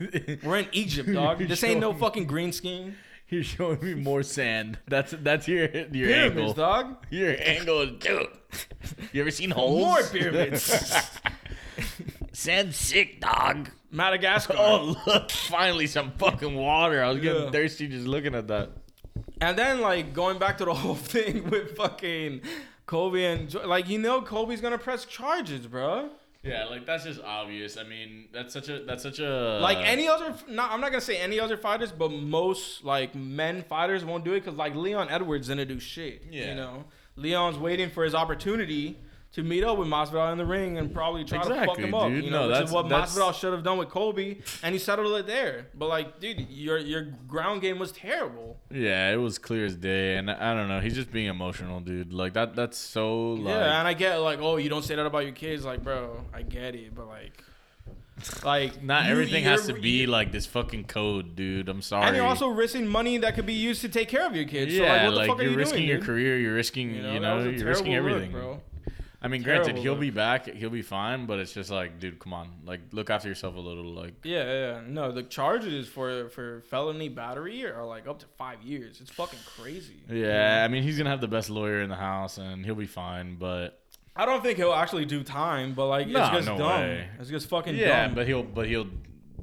[0.44, 1.38] We're in Egypt, dog.
[1.48, 2.96] This ain't no fucking green scheme.
[3.28, 4.78] You're showing me more sand.
[4.86, 6.52] That's that's your your Pyramids, angle.
[6.52, 6.96] dog.
[7.10, 8.28] Your angle is dude.
[9.12, 9.80] You ever seen holes?
[9.84, 11.10] More pyramids.
[12.32, 13.70] sand sick, dog.
[13.90, 14.54] Madagascar.
[14.56, 17.02] Oh look, finally some fucking water.
[17.02, 17.50] I was getting Yeah.
[17.50, 18.70] thirsty just looking at that.
[19.40, 22.42] And then like going back to the whole thing with fucking
[22.86, 26.10] Colby and like you know Colby's gonna press charges, bro.
[26.46, 27.76] Yeah, like that's just obvious.
[27.76, 31.00] I mean, that's such a that's such a Like any other, not I'm not gonna
[31.00, 35.08] say any other fighters, but most like men fighters won't do it because like Leon
[35.10, 36.22] Edwards didn't do shit.
[36.30, 36.50] Yeah.
[36.50, 36.84] You know,
[37.16, 38.98] Leon's waiting for his opportunity
[39.36, 41.94] to meet up with Masvidal in the ring and probably try to fuck Exactly, him
[41.94, 42.08] up.
[42.08, 42.24] dude.
[42.24, 44.78] You know, No, which is what that's- Masvidal should have done with Colby, and he
[44.78, 45.68] settled it there.
[45.74, 48.58] But like, dude, your your ground game was terrible.
[48.70, 50.80] Yeah, it was clear as day, and I don't know.
[50.80, 52.12] He's just being emotional, dude.
[52.12, 52.56] Like that.
[52.56, 53.54] That's so like.
[53.54, 56.24] yeah, and I get like, oh, you don't say that about your kids, like, bro,
[56.34, 57.44] I get it, but like,
[58.44, 61.68] like not you- everything has to be like this fucking code, dude.
[61.68, 62.06] I'm sorry.
[62.06, 64.74] And you're also risking money that could be used to take care of your kids.
[64.74, 66.06] so like, yeah, what the like fuck are you're you risking doing, your dude?
[66.06, 66.38] career.
[66.38, 68.60] You're risking, You you know, know, that was a you're risking terrible look, everything, bro.
[69.22, 70.46] I mean, granted, he'll be back.
[70.46, 73.60] He'll be fine, but it's just like, dude, come on, like look after yourself a
[73.60, 73.84] little.
[73.84, 78.62] Like, Yeah, yeah, no, the charges for for felony battery are like up to five
[78.62, 79.00] years.
[79.00, 80.02] It's fucking crazy.
[80.08, 82.86] yeah, I mean, he's gonna have the best lawyer in the house, and he'll be
[82.86, 83.36] fine.
[83.36, 83.80] But
[84.14, 86.80] I don't think he'll actually do time, but like No, it's just no dumb.
[86.80, 87.08] way.
[87.18, 88.14] It's just fucking yeah, dumb.
[88.14, 88.86] but he'll, but he'll,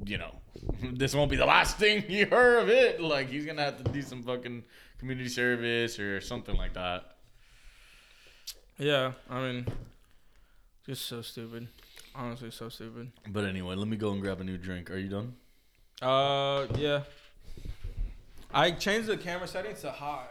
[0.06, 0.34] you know,
[0.92, 3.00] this won't be the last thing you heard of it.
[3.00, 4.64] Like he's gonna have to do some fucking
[4.98, 7.13] community service or something like that.
[8.78, 9.66] Yeah, I mean,
[10.86, 11.68] just so stupid.
[12.14, 13.12] Honestly, so stupid.
[13.28, 14.90] But anyway, let me go and grab a new drink.
[14.90, 15.34] Are you done?
[16.02, 17.02] Uh, yeah.
[18.52, 20.26] I changed the camera settings to high.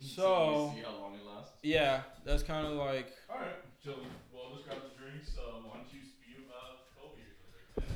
[0.00, 1.52] So how long it lasts.
[1.62, 3.48] yeah, that's kind of like All right,
[3.82, 3.94] so
[4.32, 5.30] we'll just grab the drinks.
[5.38, 7.86] Uh, why don't you speak about Colby?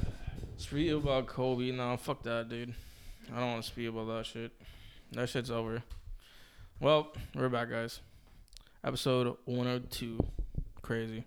[0.57, 1.73] speak about Colby.
[1.73, 2.75] No, fuck that, dude.
[3.35, 4.53] I don't want to speak about that shit.
[5.13, 5.83] That shit's over.
[6.81, 8.01] Well, we're back, guys.
[8.85, 10.19] Episode 102.
[10.83, 11.25] Crazy.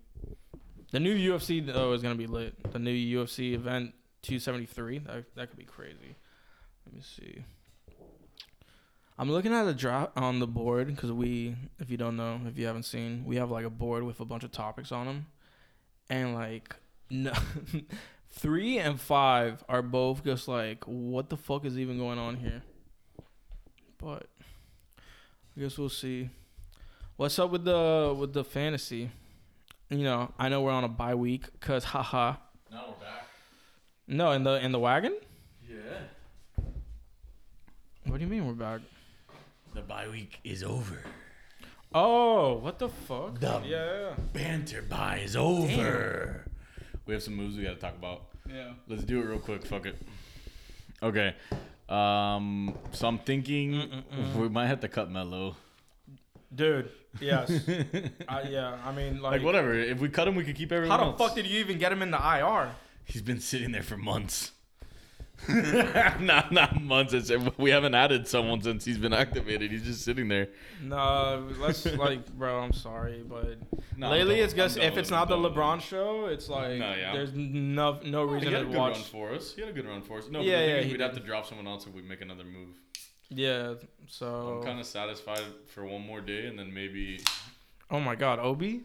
[0.92, 2.72] The new UFC though is gonna be lit.
[2.72, 5.00] The new UFC event 273.
[5.00, 6.16] That that could be crazy.
[6.86, 7.44] Let me see.
[9.18, 12.58] I'm looking at the drop on the board because we, if you don't know, if
[12.58, 15.26] you haven't seen, we have like a board with a bunch of topics on them,
[16.10, 16.76] and like
[17.10, 17.34] no,
[18.32, 22.64] three and five are both just like, what the fuck is even going on here?
[23.98, 24.28] But
[25.56, 26.30] I guess we'll see.
[27.22, 29.12] What's up with the with the fantasy?
[29.92, 32.38] You know, I know we're on a bye week cause haha.
[32.72, 33.28] Now we're back.
[34.08, 35.16] No, in the in the wagon.
[35.70, 36.66] Yeah.
[38.08, 38.82] What do you mean we're back?
[39.76, 40.98] The bye week is over.
[41.94, 43.40] Oh, what the fuck?
[43.40, 46.48] The- yeah, yeah, Banter bye is over.
[47.06, 48.30] We have some moves we got to talk about.
[48.50, 48.72] yeah.
[48.88, 49.64] Let's do it real quick.
[49.68, 49.96] Fuck it.
[51.04, 51.36] Okay.
[51.88, 52.76] Um.
[52.94, 54.36] So I'm thinking Mm-mm-mm.
[54.38, 55.56] we might have to cut Mello.
[56.54, 57.50] Dude, yes.
[58.28, 59.74] I, yeah, I mean, like, Like whatever.
[59.74, 61.18] If we cut him, we could keep everyone how the else.
[61.22, 62.72] fuck did you even get him in the IR?
[63.06, 64.52] He's been sitting there for months.
[65.50, 67.14] not not months.
[67.14, 69.72] It's, we haven't added someone since he's been activated.
[69.72, 70.50] He's just sitting there.
[70.84, 72.60] No, let's like, bro.
[72.60, 73.58] I'm sorry, but
[73.98, 75.54] No, I'm lately done- it's just I'm done if with it's not the I'm done
[75.54, 77.14] LeBron show, it's like No, yeah.
[77.14, 78.30] there's no no him.
[78.36, 79.00] reason he had a to good run watch.
[79.06, 79.54] for us.
[79.56, 80.30] He had a good run for us.
[80.30, 81.26] No, Yeah, but yeah, thing is he we'd have to did.
[81.26, 82.76] drop someone else if we make another move.
[83.34, 83.76] Yeah,
[84.08, 87.22] so I'm kind of satisfied for one more day, and then maybe
[87.90, 88.82] oh my god, Obi.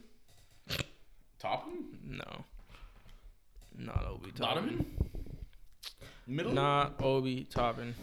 [1.39, 1.99] Toppin?
[2.05, 2.45] No.
[3.77, 4.55] Not Obi Toppin.
[4.55, 4.87] Donovan?
[6.27, 6.53] Middle?
[6.53, 7.95] Not Obi Toppin.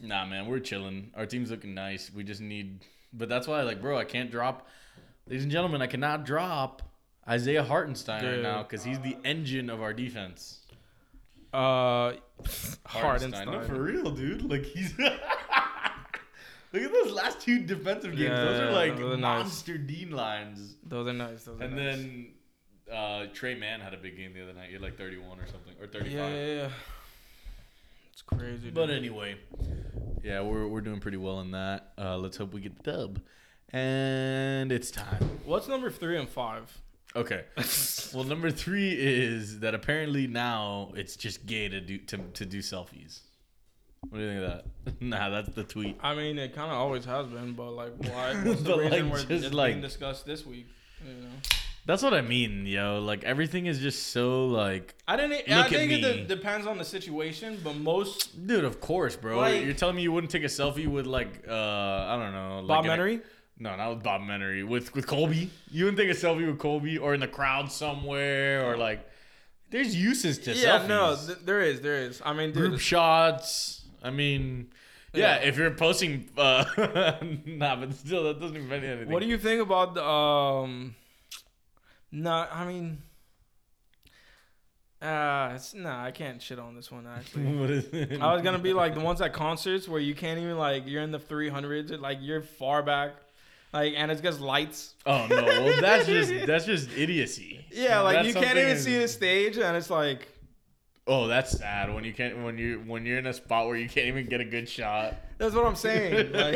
[0.00, 1.10] Nah, man, we're chilling.
[1.14, 2.10] Our team's looking nice.
[2.12, 2.80] We just need,
[3.12, 4.66] but that's why, like, bro, I can't drop.
[5.26, 6.82] Ladies and gentlemen, I cannot drop
[7.28, 10.60] Isaiah Hartenstein right now because he's the engine of our defense.
[11.52, 12.12] Uh,
[12.86, 14.48] Hartenstein, no, for real, dude.
[14.48, 14.94] Like he's.
[16.72, 18.30] Look at those last two defensive games.
[18.30, 19.44] those are like those are nice.
[19.44, 20.76] monster Dean lines.
[20.86, 21.44] Those are nice.
[21.44, 21.96] Those are And nice.
[21.96, 22.26] then
[22.92, 24.66] uh, Tre Mann had a big game the other night.
[24.68, 26.12] He had like 31 or something, or 35.
[26.12, 26.68] yeah, yeah, yeah.
[28.12, 28.64] It's crazy.
[28.66, 28.74] Dude.
[28.74, 29.36] But anyway,
[30.22, 31.92] yeah, we're we're doing pretty well in that.
[31.98, 33.20] Uh, let's hope we get the dub.
[33.72, 35.38] And it's time.
[35.44, 36.76] what's number three and five?
[37.16, 37.44] Okay.
[38.14, 42.58] well, number three is that apparently now it's just gay to do to, to do
[42.58, 43.20] selfies.
[44.08, 45.00] What do you think of that?
[45.02, 45.98] nah, that's the tweet.
[46.02, 48.34] I mean, it kind of always has been, but like, why?
[48.44, 50.66] What's the But, reason like, where just, it's like- being discussed this week?
[51.06, 51.28] You know,
[51.86, 53.00] That's what I mean, yo.
[53.00, 55.50] Like everything is just so like, I didn't.
[55.50, 58.64] I think it de- depends on the situation, but most dude.
[58.64, 59.38] Of course, bro.
[59.38, 62.60] Like- You're telling me you wouldn't take a selfie with like, uh, I don't know,
[62.60, 63.22] like Bob Menery.
[63.58, 64.66] No, not with Bob Menery.
[64.66, 65.50] With with Colby.
[65.70, 69.06] You wouldn't take a selfie with Colby or in the crowd somewhere or like.
[69.70, 70.88] There's uses to Yeah, selfies.
[70.88, 72.20] no, th- there is, there is.
[72.24, 73.79] I mean, dude, group shots.
[74.02, 74.70] I mean,
[75.12, 75.48] yeah, Yeah.
[75.48, 76.64] if you're posting, uh,
[77.46, 79.08] nah, but still, that doesn't mean anything.
[79.10, 80.94] What do you think about the um?
[82.12, 83.02] No, I mean,
[85.02, 86.04] uh, it's nah.
[86.04, 87.44] I can't shit on this one actually.
[87.58, 88.20] what is it?
[88.20, 91.02] I was gonna be like the ones at concerts where you can't even like you're
[91.02, 93.12] in the 300s, like you're far back,
[93.72, 94.94] like and it's just lights.
[95.06, 97.64] Oh no, well that's just that's just idiocy.
[97.70, 100.28] Yeah, like you can't even see the stage, and it's like
[101.06, 103.88] Oh, that's sad when you can't when you when you're in a spot where you
[103.88, 105.16] can't even get a good shot.
[105.38, 106.32] that's what I'm saying.
[106.40, 106.54] Like,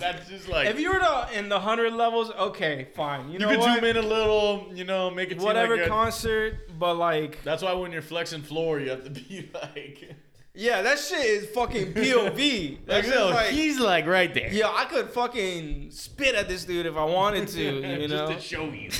[0.00, 3.26] that's just like if you were to, in the hundred levels, okay, fine.
[3.26, 3.74] You, you know could what?
[3.74, 7.74] zoom in a little, you know, make it Whatever like concert, but like, That's why
[7.74, 10.14] when you're flexing floor, you have to be like,
[10.56, 12.78] yeah, that shit is fucking POV.
[12.88, 14.50] like, no, like, he's like right there.
[14.52, 17.62] yeah, I could fucking spit at this dude if I wanted to.
[18.00, 18.90] You know, just to show you,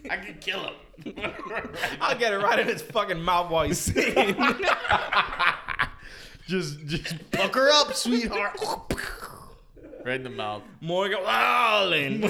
[0.10, 1.14] I could kill him.
[2.00, 4.36] I'll get it right in his fucking mouth while he's singing.
[6.46, 8.58] just just pucker up, sweetheart.
[10.04, 10.62] right in the mouth.
[10.80, 12.24] Morgan Wallen.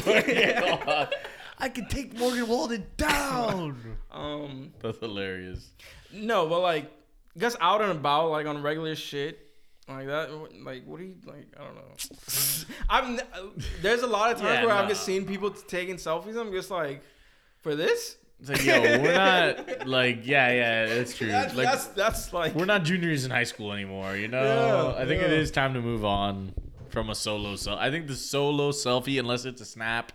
[1.58, 3.96] I can take Morgan Wallen down.
[4.10, 5.70] um, That's hilarious.
[6.12, 6.90] no, but like,
[7.36, 9.40] just out and about, like on regular shit.
[9.88, 10.30] Like that,
[10.64, 11.46] like what do you like?
[11.58, 11.94] I don't know.
[12.90, 13.20] I'm
[13.82, 16.36] there's a lot of times Yeah, where I've just seen people taking selfies.
[16.36, 17.02] I'm just like,
[17.62, 21.28] for this, It's like, yo, we're not like, yeah, yeah, that's true.
[21.28, 24.16] that's like, that's that's like we're not juniors in high school anymore.
[24.16, 24.42] You know,
[24.96, 25.36] Yeah, I think it yeah.
[25.36, 26.52] is time to move on
[26.88, 27.78] from a solo selfie.
[27.78, 30.10] I think the solo selfie, unless it's a snap,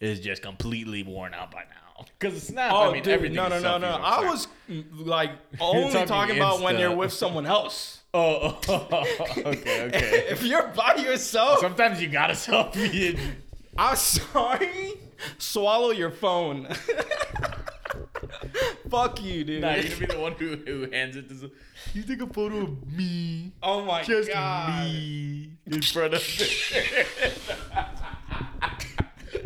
[0.00, 1.89] is just completely worn out by now.
[2.18, 3.36] Because it's snap, Oh, I mean, dude, everything.
[3.36, 3.88] no, no, no, no.
[3.88, 4.48] I was
[4.92, 7.96] like only talking talking, about when you're with someone else.
[8.12, 8.88] Oh, oh,
[9.38, 10.24] okay, okay.
[10.30, 13.10] if you're by yourself, Sometimes you gotta selfie.
[13.10, 13.18] And,
[13.78, 14.94] I'm sorry.
[15.38, 16.66] Swallow your phone.
[18.90, 19.60] Fuck you, dude.
[19.62, 21.36] nah, you're gonna be the one who, who hands it to.
[21.36, 21.52] Some,
[21.94, 24.82] you take a photo of me, oh my just god.
[24.82, 26.22] Just me, in front of.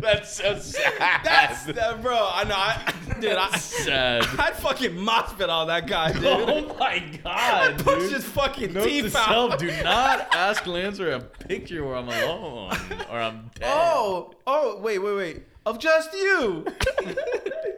[0.05, 1.21] That's so sad.
[1.25, 2.15] That's that, bro.
[2.15, 2.55] I know.
[2.57, 4.27] I, dude, I, sad.
[4.39, 6.25] I'd fucking mosh pit on that guy, dude.
[6.27, 8.13] Oh my god, Push dude.
[8.13, 9.29] his fucking Note to teeth out.
[9.29, 12.73] self: Do not ask Lancer a picture where I'm alone
[13.11, 13.65] or I'm dead.
[13.65, 15.43] Oh, oh, wait, wait, wait.
[15.65, 16.67] Of just you.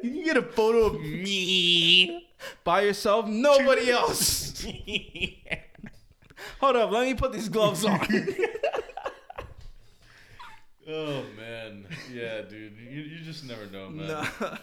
[0.03, 2.29] you can get a photo of me.
[2.65, 4.67] By yourself, nobody else.
[6.61, 8.01] Hold up, let me put these gloves on.
[10.88, 12.75] Oh man, yeah, dude.
[12.79, 14.07] You, you just never know, man.
[14.09, 14.57] nah.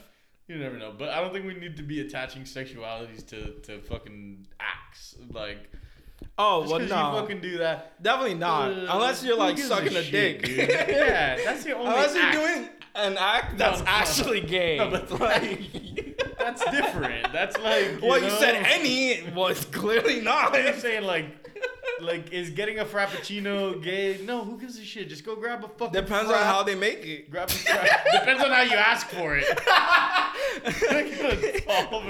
[0.48, 0.94] You never know.
[0.98, 5.16] But I don't think we need to be attaching sexualities to to fucking acts.
[5.32, 5.70] Like,
[6.38, 6.86] Oh, just well, no.
[7.16, 8.02] you fucking do that.
[8.02, 8.72] Definitely not.
[8.72, 10.46] uh, Unless you're like sucking a, shit, dick.
[10.46, 10.70] dude?
[10.70, 11.88] yeah, that's the only.
[11.88, 13.86] Unless you're doing an act that's no.
[13.88, 14.78] actually gay.
[14.78, 17.32] No, but like, that's different.
[17.32, 18.02] That's like.
[18.02, 20.56] well, you said any was clearly not.
[20.56, 21.43] I'm saying like,
[22.02, 24.20] like is getting a frappuccino gay?
[24.26, 25.10] No, who gives a shit?
[25.10, 25.94] Just go grab a fucking.
[25.94, 27.30] Depends on how they make it.
[27.32, 28.12] Grab a frap.
[28.12, 29.46] Depends on how you ask for it.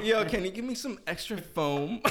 [0.05, 2.01] Yo, can you give me some extra foam?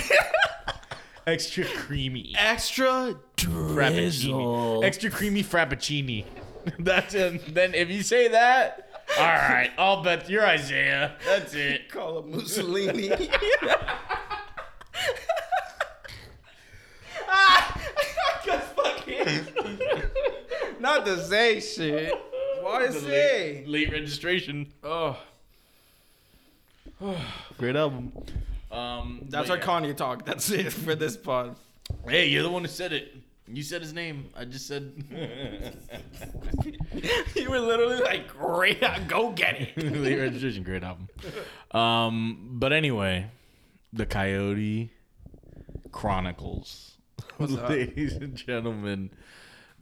[1.26, 4.84] extra creamy extra frappuccino.
[4.84, 6.24] Extra creamy frappuccino.
[6.78, 7.54] That's it.
[7.54, 8.88] Then if you say that,
[9.18, 11.16] all right, I'll bet you're Isaiah.
[11.26, 11.88] That's it.
[11.90, 13.10] Call it Mussolini.
[17.28, 17.80] ah,
[18.44, 19.46] Cause fucking
[20.82, 22.12] not the Zay shit.
[22.60, 23.54] Why The Zay?
[23.66, 24.72] late, late registration.
[24.82, 25.18] Oh,
[27.58, 28.12] Great album.
[28.70, 29.90] Um, That's but our yeah.
[29.90, 30.24] Kanye talk.
[30.24, 31.56] That's it for this pod.
[32.06, 33.14] Hey, you're the one who said it.
[33.48, 34.30] You said his name.
[34.36, 34.92] I just said.
[37.34, 41.08] you were literally like, "Great, go get it." Late registration, great album.
[41.72, 43.26] Um, but anyway,
[43.92, 44.90] the Coyote
[45.90, 46.92] Chronicles,
[47.36, 49.10] What's ladies and gentlemen,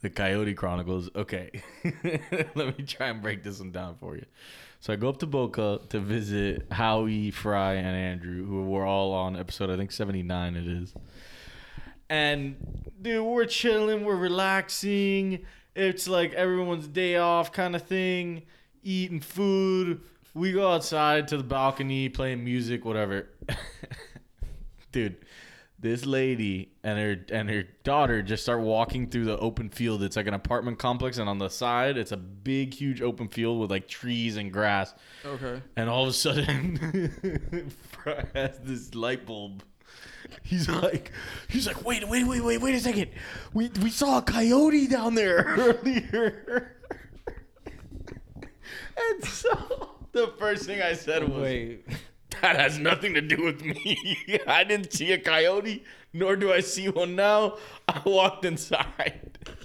[0.00, 1.10] the Coyote Chronicles.
[1.14, 1.62] Okay,
[2.54, 4.24] let me try and break this one down for you.
[4.80, 9.12] So I go up to Boca to visit Howie, Fry, and Andrew, who were all
[9.12, 10.56] on episode I think seventy nine.
[10.56, 10.94] It is.
[12.08, 12.56] And
[13.00, 15.44] dude, we're chilling, we're relaxing.
[15.76, 18.42] It's like everyone's day off kind of thing,
[18.82, 20.00] eating food.
[20.34, 23.28] We go outside to the balcony, playing music, whatever.
[24.92, 25.16] dude,
[25.80, 30.02] this lady and her and her daughter just start walking through the open field.
[30.02, 33.60] It's like an apartment complex, and on the side, it's a big, huge open field
[33.60, 34.94] with like trees and grass.
[35.24, 35.62] Okay.
[35.76, 39.62] And all of a sudden, Fry has this light bulb.
[40.42, 41.12] He's like,
[41.48, 43.10] he's like, wait, wait, wait, wait, wait a second.
[43.52, 46.76] We we saw a coyote down there earlier.
[48.96, 51.86] and so the first thing I said was, Wait.
[52.42, 54.40] that has nothing to do with me.
[54.46, 57.56] I didn't see a coyote, nor do I see one now.
[57.88, 59.38] I walked inside.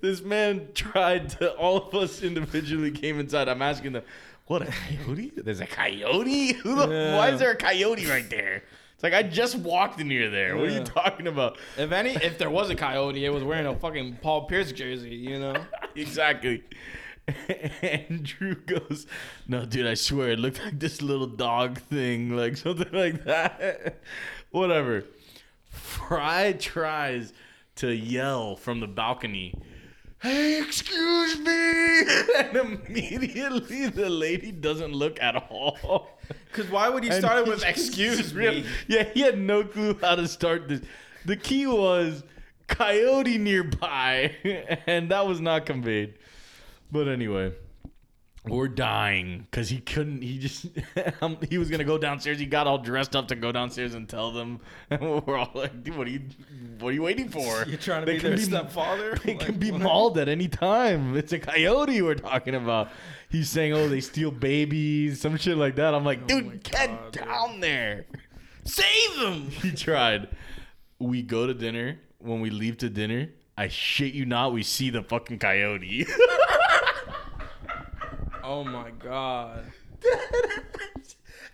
[0.00, 3.48] This man tried to, all of us individually came inside.
[3.48, 4.02] I'm asking them,
[4.46, 5.32] what, a coyote?
[5.36, 6.54] There's a coyote?
[6.54, 8.64] Who the, Why is there a coyote right there?
[8.94, 10.56] It's like, I just walked near there.
[10.56, 11.56] What are you talking about?
[11.76, 15.14] If any, if there was a coyote, it was wearing a fucking Paul Pierce jersey.
[15.14, 15.64] You know.
[15.94, 16.64] exactly.
[17.82, 19.06] Andrew goes,
[19.46, 24.00] No, dude, I swear it looked like this little dog thing, like something like that.
[24.50, 25.04] Whatever.
[25.70, 27.32] Fry tries
[27.76, 29.54] to yell from the balcony,
[30.20, 32.02] Hey, excuse me!
[32.36, 36.10] And immediately the lady doesn't look at all.
[36.46, 38.64] Because why would he And start it with "excuse me"?
[38.86, 40.80] Yeah, he had no clue how to start this.
[41.24, 42.22] The key was
[42.68, 44.36] coyote nearby,
[44.86, 46.14] and that was not conveyed.
[46.92, 47.52] But anyway,
[48.46, 50.20] we're dying because he couldn't.
[50.22, 50.66] He just
[51.22, 52.38] um, he was gonna go downstairs.
[52.38, 55.82] He got all dressed up to go downstairs and tell them, and we're all like,
[55.82, 56.20] "Dude, what are you,
[56.80, 57.64] what are you waiting for?
[57.66, 59.16] You're trying to They be their be- stepfather.
[59.24, 59.80] They can be what?
[59.80, 61.16] mauled at any time.
[61.16, 62.90] It's a coyote we're talking about.
[63.30, 66.88] He's saying, "Oh, they steal babies, some shit like that." I'm like, Oh "Dude, get
[66.90, 67.24] God, dude.
[67.24, 68.04] down there."
[68.64, 69.48] Save them.
[69.50, 70.28] He tried.
[70.98, 71.98] We go to dinner.
[72.18, 76.06] When we leave to dinner, I shit you not, we see the fucking coyote.
[78.44, 79.64] Oh my god.
[80.04, 80.62] and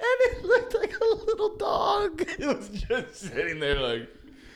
[0.00, 2.22] it looked like a little dog.
[2.38, 4.08] It was just sitting there like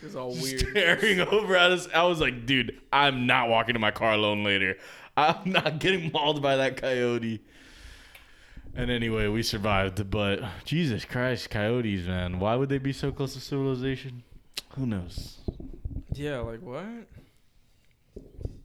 [0.03, 0.61] It's all weird.
[0.61, 1.89] staring over at us.
[1.95, 4.77] I was like, dude, I'm not walking to my car alone later.
[5.17, 7.41] I'm not getting mauled by that coyote.
[8.75, 10.09] And anyway, we survived.
[10.11, 12.39] But Jesus Christ, coyotes, man.
[12.39, 14.23] Why would they be so close to civilization?
[14.77, 15.39] Who knows?
[16.15, 16.85] Yeah, like what?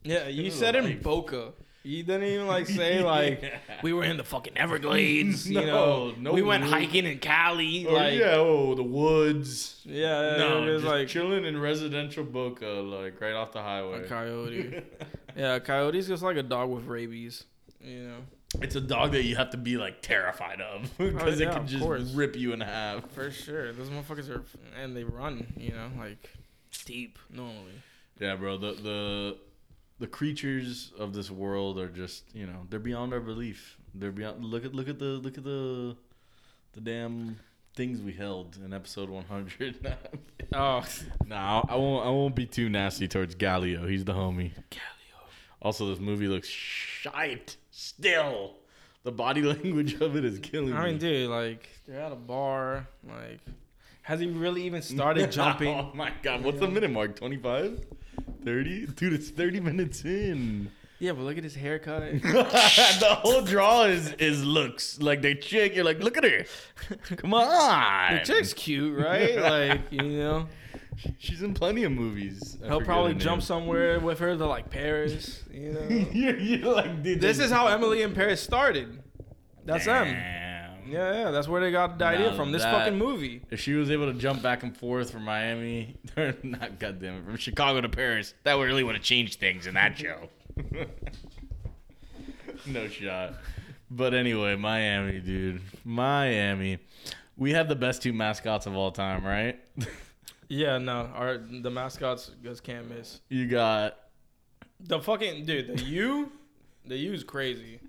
[0.04, 1.00] Yeah, you Good said in.
[1.02, 1.52] Boca.
[1.88, 3.42] You didn't even like say like
[3.82, 5.48] we were in the fucking Everglades.
[5.48, 7.86] you No, know, no we went hiking in Cali.
[7.86, 9.80] Or, like yeah, oh, the woods.
[9.84, 14.04] yeah, No, it was just like chilling in residential Boca, like right off the highway.
[14.04, 14.82] a coyote.
[15.36, 17.44] yeah, a coyote's just like a dog with rabies.
[17.80, 18.16] You know,
[18.60, 21.54] It's a dog that you have to be like terrified of because Oh, yeah, it
[21.54, 22.12] can just course.
[22.12, 23.10] rip you in half.
[23.12, 23.72] for sure.
[23.72, 24.42] Those motherfuckers are
[24.78, 25.46] and they run.
[25.56, 26.28] You know, like
[26.84, 27.80] deep normally.
[28.20, 28.58] Yeah, bro.
[28.58, 29.36] The the
[29.98, 33.78] the creatures of this world are just you know they're beyond our belief.
[33.94, 34.44] They're beyond.
[34.44, 35.96] Look at look at the look at the
[36.72, 37.38] the damn
[37.74, 39.96] things we held in episode 100.
[40.54, 40.82] Oh,
[41.26, 42.06] no, I won't.
[42.06, 43.86] I won't be too nasty towards Galileo.
[43.86, 44.50] He's the homie.
[44.70, 45.28] Galileo.
[45.60, 47.58] Also, this movie looks shite.
[47.70, 48.54] Still,
[49.02, 50.72] the body language of it is killing me.
[50.72, 51.00] I mean, me.
[51.00, 52.88] dude, like they're at a bar.
[53.06, 53.40] Like,
[54.00, 55.68] has he really even started oh jumping?
[55.68, 57.16] oh my god, what's the minute mark?
[57.16, 57.84] 25?
[58.44, 58.86] 30?
[58.86, 60.70] Dude, it's 30 minutes in.
[61.00, 62.00] Yeah, but look at his haircut.
[62.22, 65.76] the whole draw is is looks like they chick.
[65.76, 66.44] You're like, look at her.
[67.16, 68.14] Come on.
[68.14, 69.36] The chick's cute, right?
[69.38, 70.48] Like, you know,
[71.18, 72.58] She's in plenty of movies.
[72.62, 73.40] I he'll probably jump name.
[73.42, 75.44] somewhere with her to like Paris.
[75.52, 77.20] You know, you're, you're like, dude.
[77.20, 79.00] this is how Emily in Paris started.
[79.64, 80.16] That's them.
[80.90, 82.52] Yeah, yeah, that's where they got the idea Now from.
[82.52, 83.42] This that- fucking movie.
[83.50, 85.96] If she was able to jump back and forth from Miami,
[86.42, 89.74] not goddamn it, from Chicago to Paris, that would really would have changed things in
[89.74, 90.28] that show.
[92.66, 93.34] no shot.
[93.90, 96.78] But anyway, Miami, dude, Miami.
[97.36, 99.58] We have the best two mascots of all time, right?
[100.50, 103.20] Yeah, no, our the mascots just can't miss.
[103.28, 103.98] you got
[104.80, 106.32] The fucking dude, the U,
[106.86, 107.80] the U's crazy.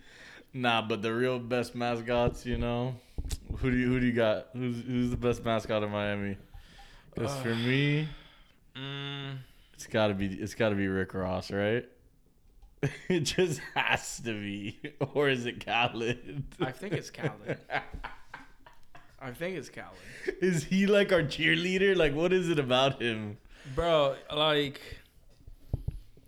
[0.54, 2.96] Nah, but the real best mascots, you know,
[3.58, 4.48] Who do you who do you got?
[4.54, 6.38] Who's who's the best mascot in Miami?
[7.14, 8.08] Because for me,
[8.76, 9.38] Mm,
[9.74, 11.86] it's gotta be it's gotta be Rick Ross, right?
[13.10, 14.80] it just has to be,
[15.14, 16.44] or is it Khaled?
[16.62, 17.58] I think it's Khaled.
[19.22, 20.38] I think it's Khaled.
[20.42, 21.94] is he like our cheerleader?
[21.98, 23.38] Like, what is it about him?
[23.76, 24.80] Bro, like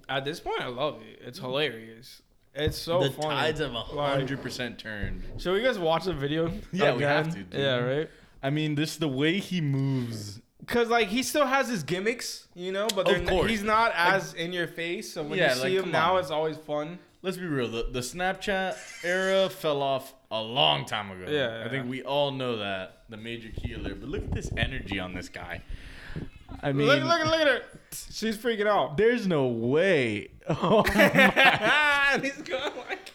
[0.10, 1.22] at this point, I love it.
[1.26, 2.22] It's hilarious.
[2.54, 3.30] It's so the funny.
[3.36, 5.24] tides have a hundred percent turned.
[5.38, 6.52] Should we guys watch the video?
[6.74, 7.34] Yeah, we have again?
[7.36, 7.60] to, dude.
[7.62, 8.10] Yeah, right.
[8.44, 10.42] I mean, this the way he moves.
[10.68, 13.92] Cause like he still has his gimmicks, you know, but Of they're n- he's not
[13.96, 15.12] as in your face.
[15.14, 16.20] So when Yeah, you see like, him now, on.
[16.22, 17.00] it's always fun.
[17.24, 17.68] Let's be real.
[17.70, 21.32] The, the Snapchat era fell off a long time ago.
[21.32, 24.00] Yeah, I think we all know that the major key alert.
[24.02, 25.62] But look at this energy on this guy.
[26.62, 27.62] I mean, look, look, look at her.
[28.12, 28.98] She's freaking out.
[28.98, 30.30] there's no way.
[30.50, 30.84] Oh,
[32.22, 33.12] he's going like.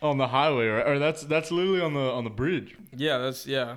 [0.00, 0.86] on the highway, right?
[0.88, 2.76] Or that's that's literally on the on the bridge.
[2.96, 3.76] Yeah, that's yeah.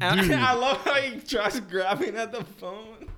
[0.00, 0.32] And Dude.
[0.32, 3.08] I love how he tries grabbing at the phone.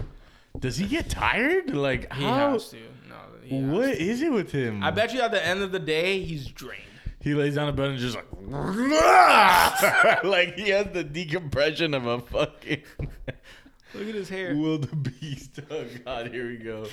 [0.59, 1.75] Does he get tired?
[1.75, 2.53] Like He how?
[2.53, 2.77] has to.
[3.09, 4.03] No, he has What to.
[4.03, 4.83] is it with him?
[4.85, 6.83] I bet you at the end of the day, he's drained.
[7.25, 8.27] He lays down a bed and just like,
[10.25, 12.83] like he has the decompression of a fucking
[13.95, 14.55] Look at his hair.
[14.57, 15.61] Will the Beast.
[15.70, 16.87] Oh God, here we go.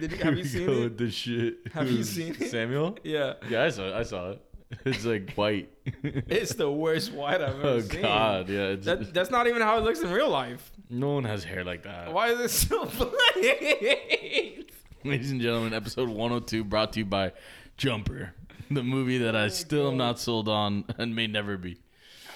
[0.00, 0.80] Did you, have you seen it?
[0.80, 1.58] With the shit.
[1.74, 2.50] Have you seen it?
[2.50, 2.96] Samuel?
[3.02, 3.94] Yeah, Yeah, I saw it.
[3.94, 4.40] I saw it.
[4.84, 5.70] It's like white.
[5.84, 7.98] it's the worst white I've ever oh seen.
[7.98, 8.60] Oh God, yeah.
[8.68, 10.72] It's, That, that's not even how it looks in real life.
[10.88, 12.12] no one has hair like that.
[12.12, 14.64] Why is it so plain?
[15.04, 17.32] Ladies and gentlemen, episode 102 brought to you by
[17.76, 18.32] Jumper,
[18.70, 21.78] the movie that I still am not sold on and may never be.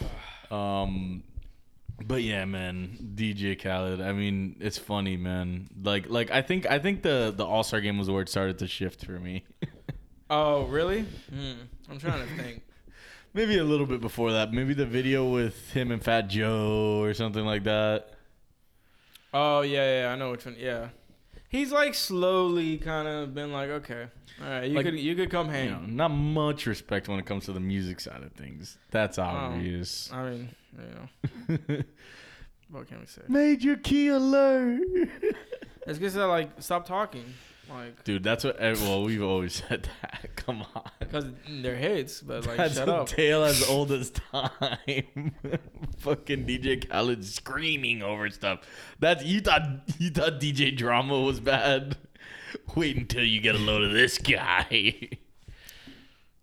[0.51, 1.25] Um,
[2.03, 4.01] but yeah, man, DJ Khaled.
[4.01, 5.69] I mean, it's funny, man.
[5.83, 8.59] Like, like I think I think the the All Star game was where it started
[8.61, 9.45] to shift for me.
[10.31, 11.07] Oh, really?
[11.31, 11.53] Hmm.
[11.91, 12.63] I'm trying to think.
[13.35, 14.53] Maybe a little bit before that.
[14.53, 18.11] Maybe the video with him and Fat Joe or something like that.
[19.33, 20.57] Oh yeah, yeah, I know which one.
[20.59, 20.89] Yeah,
[21.49, 24.07] he's like slowly kind of been like, okay,
[24.43, 25.71] all right, you Like, could you could come You hang.
[25.71, 28.79] know, not much respect when it comes to the music side of things.
[28.91, 30.11] That's um, obvious.
[30.13, 30.49] I mean,
[31.49, 31.85] you know,
[32.71, 33.23] what can we say?
[33.29, 34.81] Major key alert.
[35.87, 37.25] It's because like stop talking,
[37.71, 38.59] like Dude, that's what.
[38.61, 40.31] Well, we've always said that.
[40.37, 40.91] Come on.
[40.99, 43.09] because they're hits, but like That's shut a up.
[43.09, 45.35] tale as old as time.
[45.99, 48.61] Fucking DJ Khaled screaming over stuff.
[48.99, 49.63] That's you thought
[49.99, 51.97] you thought DJ Drama was bad.
[52.75, 55.09] Wait until you get a load of this guy.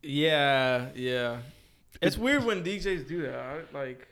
[0.04, 1.38] yeah, yeah.
[2.02, 3.74] It's weird when DJs do that.
[3.74, 4.08] Like,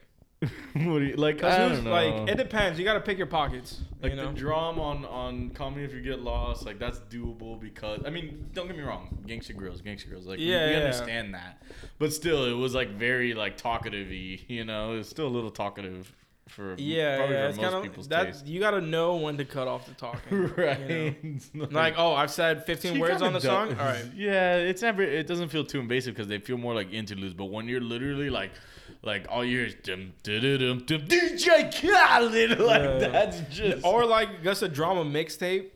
[0.74, 1.44] what do you like?
[1.44, 1.92] I don't know.
[1.92, 2.78] like it depends.
[2.80, 3.82] You got to pick your pockets.
[4.02, 4.32] Like you know.
[4.32, 8.10] the drum on on "Call Me If You Get Lost," like that's doable because I
[8.10, 10.78] mean, don't get me wrong, Gangsta Grillz, Gangsta Grillz, like we- Yeah, we, yeah.
[10.80, 11.62] understand that,
[12.00, 16.14] but still, it was like very like talkative-y, you know, it's still a little talkative
[16.50, 17.44] for yeah, probably yeah.
[17.44, 18.24] for It's most kind of people's that.
[18.26, 18.46] taste.
[18.46, 20.48] You got to know when to cut off the talking.
[20.58, 21.16] right?
[21.24, 23.70] You not- Like, oh, I've said 15 She words on the does- song.
[23.70, 24.04] All right.
[24.16, 25.02] Yeah, it's never.
[25.02, 27.34] It doesn't feel too invasive because they feel more like interludes.
[27.34, 28.52] But when you're literally like,
[29.02, 33.08] like all you hear is dum dum dum dum DJ Khaled, like Yeah.
[33.10, 33.86] that's just.
[33.86, 35.70] Or like just a drama mixtape.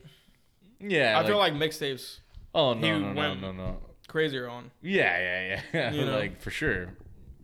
[0.80, 2.20] yeah, I feel like mixtapes
[2.54, 3.76] Oh he no no no no no.
[4.08, 4.70] crazier on.
[4.82, 5.90] Yeah yeah yeah.
[5.92, 6.16] You know?
[6.18, 6.94] like for sure.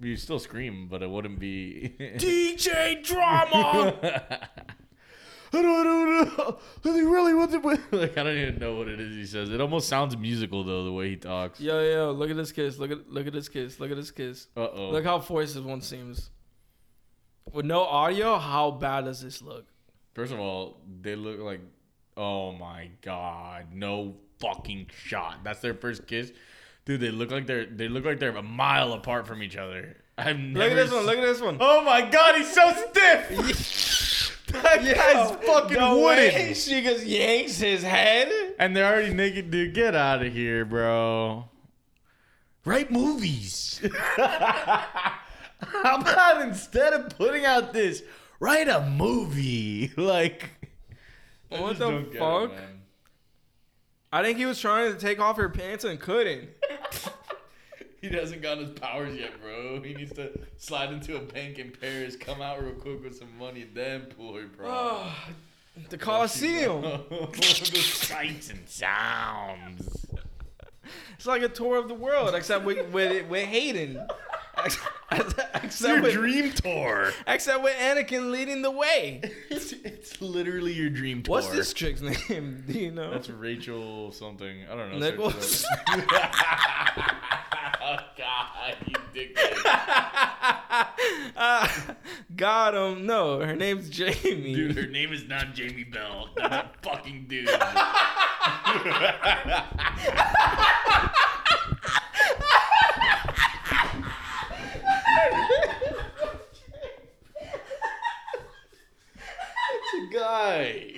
[0.01, 1.95] You still scream, but it wouldn't be.
[2.19, 4.49] DJ drama.
[5.55, 6.59] I don't, I don't know.
[6.83, 7.59] Does he really want to?
[7.97, 9.51] Like I don't even know what it is he says.
[9.51, 11.61] It almost sounds musical though, the way he talks.
[11.61, 12.79] yo yo, look at this kiss.
[12.79, 13.79] Look at look at this kiss.
[13.81, 14.49] Look at this kiss.
[14.57, 14.91] Uh oh.
[14.91, 16.31] Look how forced this one seems.
[17.53, 19.67] With no audio, how bad does this look?
[20.15, 21.61] First of all, they look like,
[22.17, 25.39] oh my god, no fucking shot.
[25.45, 26.33] That's their first kiss,
[26.85, 27.01] dude.
[27.01, 29.97] They look like they're they look like they're a mile apart from each other.
[30.17, 30.59] I've never.
[30.59, 31.07] Look at this one.
[31.07, 31.57] Look at this one.
[31.61, 33.91] Oh my god, he's so stiff.
[34.63, 36.35] that guy's fucking the wooden.
[36.35, 38.55] way she just yanks his head.
[38.59, 39.75] And they're already naked, dude.
[39.75, 41.49] Get out of here, bro.
[42.65, 43.81] Write movies.
[44.17, 48.03] How about instead of putting out this,
[48.41, 49.93] write a movie?
[49.97, 50.51] Like,
[51.53, 52.53] I What the don't it, fuck?
[54.13, 56.49] I think he was trying to take off her pants and couldn't.
[58.05, 59.81] He hasn't gotten his powers yet, bro.
[59.81, 63.35] He needs to slide into a bank in Paris, come out real quick with some
[63.39, 64.67] money, then pull her, bro.
[64.69, 65.15] Oh,
[65.89, 66.83] the Coliseum.
[67.09, 70.05] the sights and sounds.
[71.17, 74.07] It's like a tour of the world, except with with, with Hayden.
[75.11, 77.11] Except your with, dream tour.
[77.27, 79.23] except with Anakin leading the way.
[79.49, 81.33] It's, it's literally your dream tour.
[81.33, 82.65] What's this chick's name?
[82.69, 83.11] Do you know?
[83.11, 84.65] That's Rachel something.
[84.71, 84.99] I don't know.
[84.99, 85.65] Nichols.
[87.65, 87.83] Search it up.
[87.83, 88.77] oh God.
[88.87, 89.65] you dickhead.
[91.37, 91.69] uh,
[92.37, 93.07] got him.
[93.07, 94.55] No, her name's Jamie.
[94.55, 96.29] Dude, her name is not Jamie Bell.
[96.37, 96.55] That's
[96.85, 97.49] a fucking dude.
[109.83, 110.95] it's a guy.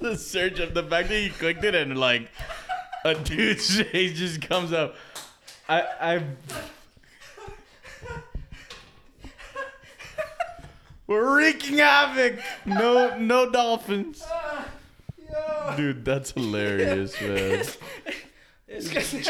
[0.00, 2.30] the search of the fact that you clicked it and like
[3.04, 4.96] a dude's face just comes up.
[5.68, 6.22] I I
[11.06, 12.38] We're wreaking havoc.
[12.66, 14.22] No no dolphins.
[15.76, 17.64] Dude, that's hilarious, man.
[18.66, 19.28] It's because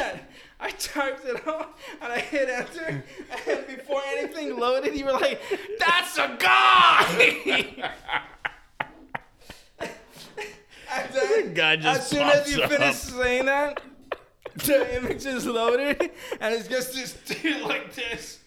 [0.61, 3.05] I typed it out and I hit enter,
[3.49, 5.41] and before anything loaded, you were like,
[5.79, 7.93] "That's a guy."
[9.81, 12.71] and then, Guy just as soon as you up.
[12.71, 13.83] finish saying that,
[14.55, 16.01] the image is loaded,
[16.41, 18.39] and it's just this dude like this.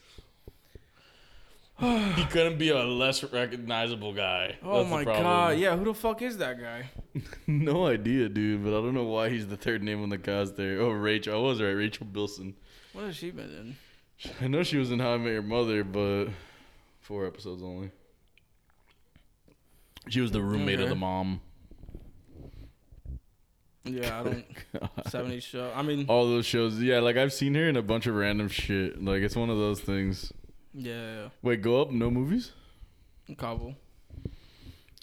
[1.82, 4.56] He couldn't be a less recognizable guy.
[4.64, 5.58] Oh That's my god!
[5.58, 6.90] Yeah, who the fuck is that guy?
[7.48, 10.56] No idea, dude, but I don't know why he's the third name on the cast
[10.56, 10.80] there.
[10.80, 11.34] Oh, Rachel.
[11.34, 11.72] I was right.
[11.72, 12.56] Rachel Bilson.
[12.94, 13.76] What has she been
[14.24, 14.32] in?
[14.40, 16.28] I know she was in How I Met Your Mother, but
[17.02, 17.92] four episodes only.
[20.08, 21.42] She was the roommate of the mom.
[23.84, 24.46] Yeah, I don't.
[25.06, 25.72] 70s show.
[25.76, 26.80] I mean, All those shows.
[26.82, 29.04] Yeah, like I've seen her in a bunch of random shit.
[29.04, 30.32] Like it's one of those things.
[30.74, 31.90] yeah, Wait, go up.
[31.92, 32.52] No movies.
[33.38, 33.76] Kabul.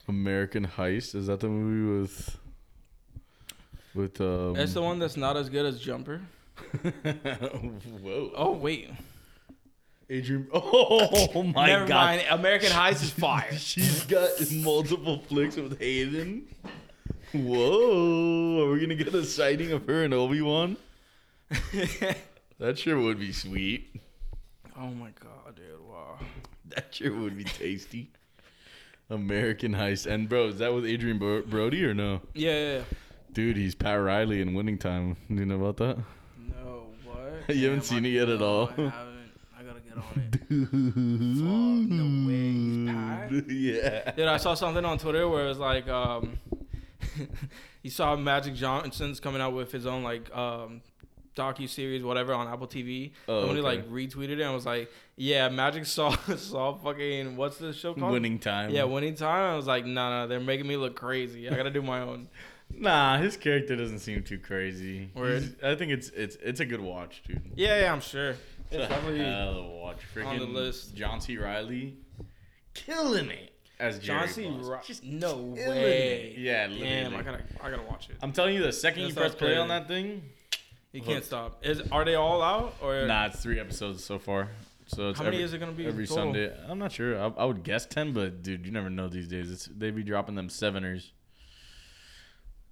[0.06, 1.14] American Heist.
[1.14, 2.38] Is that the movie with?
[3.94, 4.56] With um.
[4.56, 6.20] It's the one that's not as good as Jumper.
[8.02, 8.32] Whoa.
[8.36, 8.90] Oh wait,
[10.10, 10.48] Adrien.
[10.54, 11.94] Oh my never god.
[12.18, 12.22] mind.
[12.30, 13.52] American Heist is fire.
[13.56, 16.46] She's got multiple flicks with Hayden.
[17.32, 18.66] Whoa.
[18.66, 20.76] Are we gonna get a sighting of her and Obi Wan?
[22.58, 23.94] That sure would be sweet.
[24.76, 25.64] oh my god, dude!
[25.88, 26.18] Wow.
[26.70, 28.10] That sure would be tasty.
[29.10, 30.06] American Heist.
[30.06, 32.20] And bro, is that with Adrien Bro- Brody or no?
[32.34, 32.82] Yeah, yeah, yeah.
[33.32, 35.16] Dude, he's Pat Riley in Winning Time.
[35.28, 35.98] Do you know about that?
[36.48, 37.48] No, what?
[37.56, 38.70] You haven't seen it yet at all?
[38.76, 39.30] I haven't.
[39.56, 40.50] I gotta get on it.
[41.92, 43.50] no way, he's Pat?
[43.56, 44.10] Yeah.
[44.16, 46.38] Dude, I saw something on Twitter where it was like, um,
[47.82, 50.82] you saw Magic Johnson's coming out with his own like um
[51.38, 53.12] docu series, whatever, on Apple TV.
[53.28, 53.68] Oh, Somebody okay.
[53.68, 58.12] like retweeted it and was like, "Yeah, Magic saw saw fucking what's the show called?
[58.12, 58.70] Winning Time.
[58.70, 59.52] Yeah, winning time.
[59.52, 61.48] I was like, "Nah, nah, they're making me look crazy.
[61.48, 62.28] I gotta do my own.
[62.70, 65.10] Nah, his character doesn't seem too crazy.
[65.16, 67.40] I think it's it's it's a good watch, dude.
[67.56, 68.32] Yeah, yeah, I'm sure.
[68.32, 68.40] It's
[68.72, 69.96] It's definitely hell of a watch.
[70.14, 70.94] Freaking on the list.
[70.94, 71.38] John C.
[71.38, 71.96] Reilly,
[72.74, 74.48] killing it as Jerry John C.
[74.50, 74.66] Buss.
[74.66, 76.34] Ri- Just no killing way.
[76.36, 76.38] it.
[76.38, 77.14] Yeah, Damn.
[77.14, 78.16] I gotta, I gotta watch it.
[78.22, 80.22] I'm telling you, the second That you press sounds play on that thing,
[80.92, 81.64] You can't stop.
[81.64, 84.48] Is are they all out or nah, it's three episodes so far.
[84.86, 86.24] So it's how many every, is it gonna be every total?
[86.32, 86.52] Sunday.
[86.66, 87.18] I'm not sure.
[87.20, 89.50] I, I would guess ten, but dude, you never know these days.
[89.50, 91.12] It's they be dropping them seveners.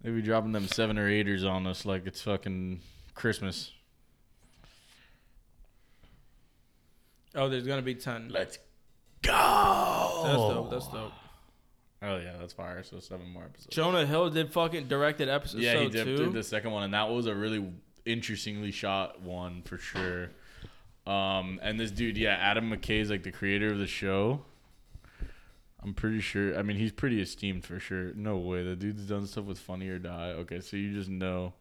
[0.00, 2.80] They be dropping them seven or eighters on us like it's fucking
[3.14, 3.72] Christmas.
[7.34, 8.28] Oh, there's gonna be ten.
[8.30, 8.58] Let's
[9.22, 10.22] go.
[10.24, 10.70] That's dope.
[10.70, 11.12] That's dope.
[12.02, 12.82] Oh yeah, that's fire.
[12.82, 13.74] So seven more episodes.
[13.74, 16.16] Jonah Hill did fucking directed episode yeah, he did, two.
[16.16, 17.72] did the second one, and that was a really
[18.04, 20.30] interestingly shot one for sure.
[21.06, 24.42] Um, and this dude, yeah, Adam McKay is like the creator of the show.
[25.82, 26.58] I'm pretty sure.
[26.58, 28.12] I mean, he's pretty esteemed for sure.
[28.14, 30.30] No way, the dude's done stuff with Funny or Die.
[30.38, 31.54] Okay, so you just know.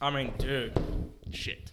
[0.00, 0.72] I mean, dude.
[1.32, 1.70] Shit.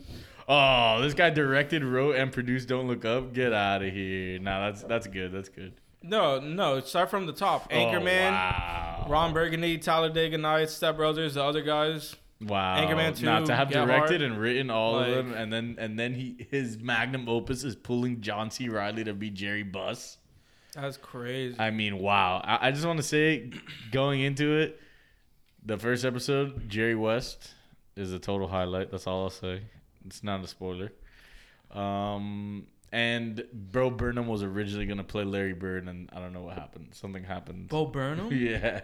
[0.49, 4.39] Oh, this guy directed, wrote, and produced "Don't Look Up." Get out of here.
[4.39, 5.31] Nah, that's that's good.
[5.31, 5.73] That's good.
[6.03, 6.79] No, no.
[6.79, 7.67] Start from the top.
[7.71, 9.05] Oh, Anchorman, wow.
[9.09, 12.15] Ron Burgundy, Talladega Nights, Step Brothers, the other guys.
[12.39, 12.77] Wow.
[12.77, 14.31] Anchorman 2, Not to have directed Hard.
[14.31, 17.75] and written all Like- of them, and then and then he his magnum opus is
[17.75, 18.69] pulling John C.
[18.69, 20.17] Reilly to be Jerry Buss.
[20.75, 21.55] That's crazy.
[21.59, 22.39] I mean, wow.
[22.45, 23.49] I, I just want to say,
[23.91, 24.79] going into it,
[25.65, 27.55] the first episode, Jerry West
[27.97, 28.91] is a total highlight.
[28.91, 29.61] That's all I'll say.
[30.05, 30.91] It's not a spoiler.
[31.71, 36.55] Um, and Bo Burnham was originally gonna play Larry Bird, and I don't know what
[36.57, 36.89] happened.
[36.91, 37.67] Something happened.
[37.69, 38.31] Bo Burnham.
[38.33, 38.81] Yeah.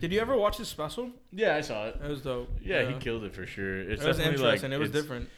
[0.00, 1.10] Did you ever watch his special?
[1.32, 2.00] Yeah, I saw it.
[2.02, 2.48] It was dope.
[2.62, 3.78] Yeah, he killed it for sure.
[3.80, 4.70] It's It was interesting.
[4.70, 5.28] like it was different.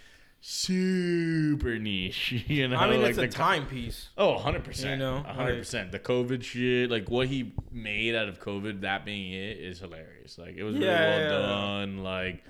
[0.40, 2.44] super niche.
[2.48, 4.10] You know, I mean, like it's a co- timepiece.
[4.16, 4.90] Oh, 100%.
[4.90, 5.90] You know, 100%.
[5.90, 10.38] the COVID shit, like what he made out of COVID, that being it, is hilarious.
[10.38, 11.28] Like, it was really well yeah, yeah.
[11.30, 11.98] done.
[12.04, 12.44] Like,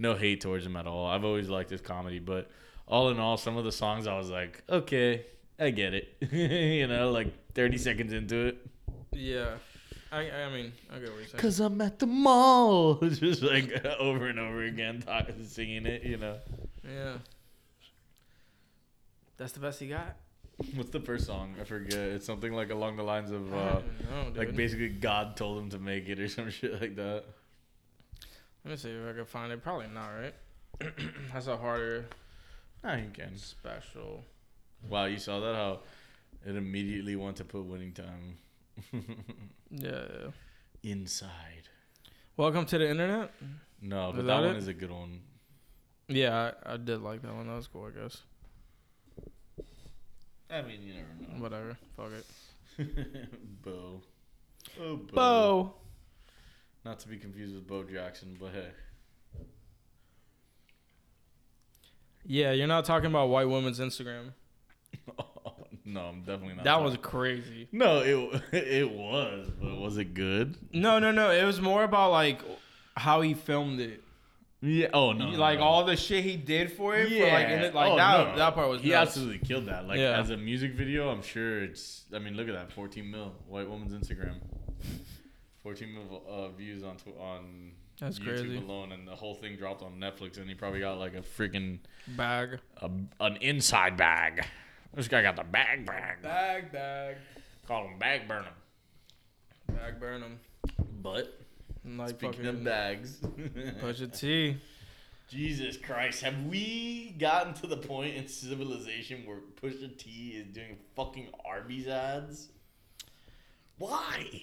[0.00, 1.06] no hate towards him at all.
[1.06, 2.50] I've always liked his comedy, but
[2.88, 5.26] all in all, some of the songs I was like, okay,
[5.58, 6.16] I get it.
[6.32, 8.66] you know, like 30 seconds into it.
[9.12, 9.56] Yeah.
[10.10, 11.40] I, I mean, I get what you're saying.
[11.40, 12.98] Cause I'm at the mall.
[13.02, 16.38] It's just like over and over again, talking, singing it, you know.
[16.84, 17.14] Yeah.
[19.36, 20.16] That's the best he got.
[20.74, 21.54] What's the first song?
[21.60, 21.98] I forget.
[21.98, 23.80] It's something like along the lines of uh,
[24.10, 27.24] know, like basically God told him to make it or some shit like that.
[28.64, 29.62] Let me see if I can find it.
[29.62, 30.34] Probably not, right?
[31.32, 32.06] That's a harder
[32.84, 33.36] Nah, you can.
[33.36, 34.24] special.
[34.88, 35.54] Wow, you saw that?
[35.54, 35.80] How
[36.46, 38.38] it immediately went to put winning time
[39.70, 40.30] Yeah.
[40.82, 41.68] inside.
[42.36, 43.32] Welcome to the internet.
[43.82, 44.58] No, Is but that that one it?
[44.58, 45.20] is a good one.
[46.08, 47.46] Yeah, I, I did like that one.
[47.48, 48.22] That was cool, I guess.
[50.50, 51.42] I mean, you never know.
[51.42, 51.76] Whatever.
[51.96, 52.26] Fuck it.
[53.62, 54.00] Bo.
[54.80, 55.12] Oh, Bo.
[55.14, 55.74] Bo.
[56.84, 58.68] Not to be confused with Bo Jackson, but hey.
[62.24, 64.32] Yeah, you're not talking about white women's Instagram.
[65.84, 66.64] no, I'm definitely not.
[66.64, 67.68] That was crazy.
[67.72, 70.56] no, it it was, but was it good?
[70.72, 71.30] No, no, no.
[71.30, 72.40] It was more about like
[72.96, 74.02] how he filmed it.
[74.62, 74.88] Yeah.
[74.92, 75.26] Oh no.
[75.30, 75.64] like no.
[75.64, 77.10] all the shit he did for it.
[77.10, 77.24] Yeah.
[77.24, 78.28] For, like, in it, like Oh, that.
[78.32, 78.36] no.
[78.36, 78.82] That part was.
[78.82, 79.10] He nuts.
[79.10, 79.86] absolutely killed that.
[79.86, 80.18] Like Yeah.
[80.20, 82.04] as a music video, I'm sure it's.
[82.14, 84.34] I mean, look at that, 14 mil white woman's Instagram.
[85.62, 88.56] 14 mil uh, views on tw- on That's YouTube crazy.
[88.56, 91.78] alone, and the whole thing dropped on Netflix, and he probably got like a freaking
[92.08, 92.58] Bag.
[92.78, 92.90] a,
[93.20, 94.44] an inside bag.
[94.94, 96.22] This guy got the bag bag.
[96.22, 97.16] Bag, bag.
[97.68, 99.74] Call him bag burn him.
[99.76, 100.40] Bag burn him.
[101.02, 101.38] But
[101.84, 103.18] Like speaking fucking of bags,
[103.80, 104.56] Push a T.
[105.28, 110.76] Jesus Christ, have we gotten to the point in civilization where Pusha T is doing
[110.96, 112.48] fucking Arby's ads?
[113.78, 114.42] Why?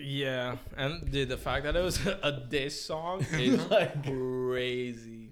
[0.00, 5.28] Yeah, and dude, the fact that it was a diss song is Like- crazy.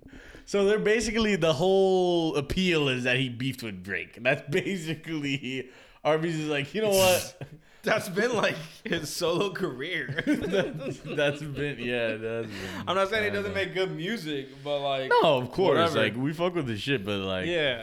[0.46, 4.18] So they're basically the whole appeal is that he beefed with Drake.
[4.20, 5.68] That's basically
[6.04, 7.40] Arby's is like, you know what?
[7.82, 10.22] That's been like his solo career.
[10.26, 12.08] that's, that's been yeah.
[12.16, 12.50] That's been,
[12.86, 15.78] I'm not saying he doesn't make good music, but like, No, of course.
[15.78, 15.98] whatever.
[16.00, 17.82] Like we fuck with the shit, but like yeah,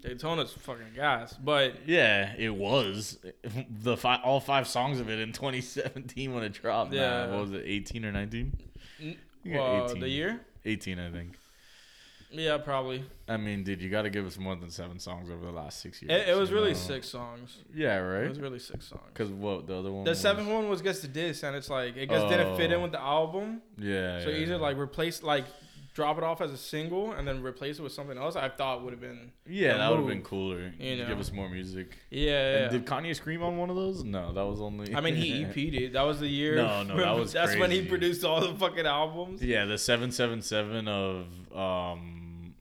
[0.00, 1.34] Daytona's fucking gas.
[1.34, 3.18] But Yeah, it was
[3.68, 6.92] the five, all five songs of it in 2017 when it dropped.
[6.92, 8.56] Yeah, what was it, 18 or 19?
[9.02, 10.00] n- Yeah, uh, 18.
[10.00, 11.36] the year, 18, I think.
[12.32, 13.04] yeah, probably.
[13.28, 15.80] I mean, dude, you got to give us more than seven songs over the last
[15.80, 16.12] six years.
[16.22, 16.76] It, it was really know?
[16.76, 17.58] six songs.
[17.74, 18.24] Yeah, right.
[18.24, 19.02] It was really six songs.
[19.12, 20.04] Because what the other one?
[20.04, 22.70] The was- seventh one was just the diss, and it's like it just didn't fit
[22.72, 22.82] in Oh.
[22.82, 23.62] with the album.
[23.78, 24.22] Yeah.
[24.22, 24.60] So yeah, either yeah.
[24.60, 25.44] like replace like
[25.92, 28.36] drop it off as a single and then replace it with something else.
[28.36, 30.72] I thought would have been yeah, that would have been cooler.
[30.78, 31.06] you know?
[31.06, 31.96] Give us more music.
[32.10, 32.62] yeah.
[32.62, 34.04] yeah, did Kanye scream on one of those?
[34.04, 34.94] No, that was only.
[34.94, 35.92] I mean, he EP'd it.
[35.94, 36.56] That was the year.
[36.56, 39.42] No, no, that was That's when he produced all the fucking albums.
[39.42, 42.54] Yeah, the seven seven seven of um,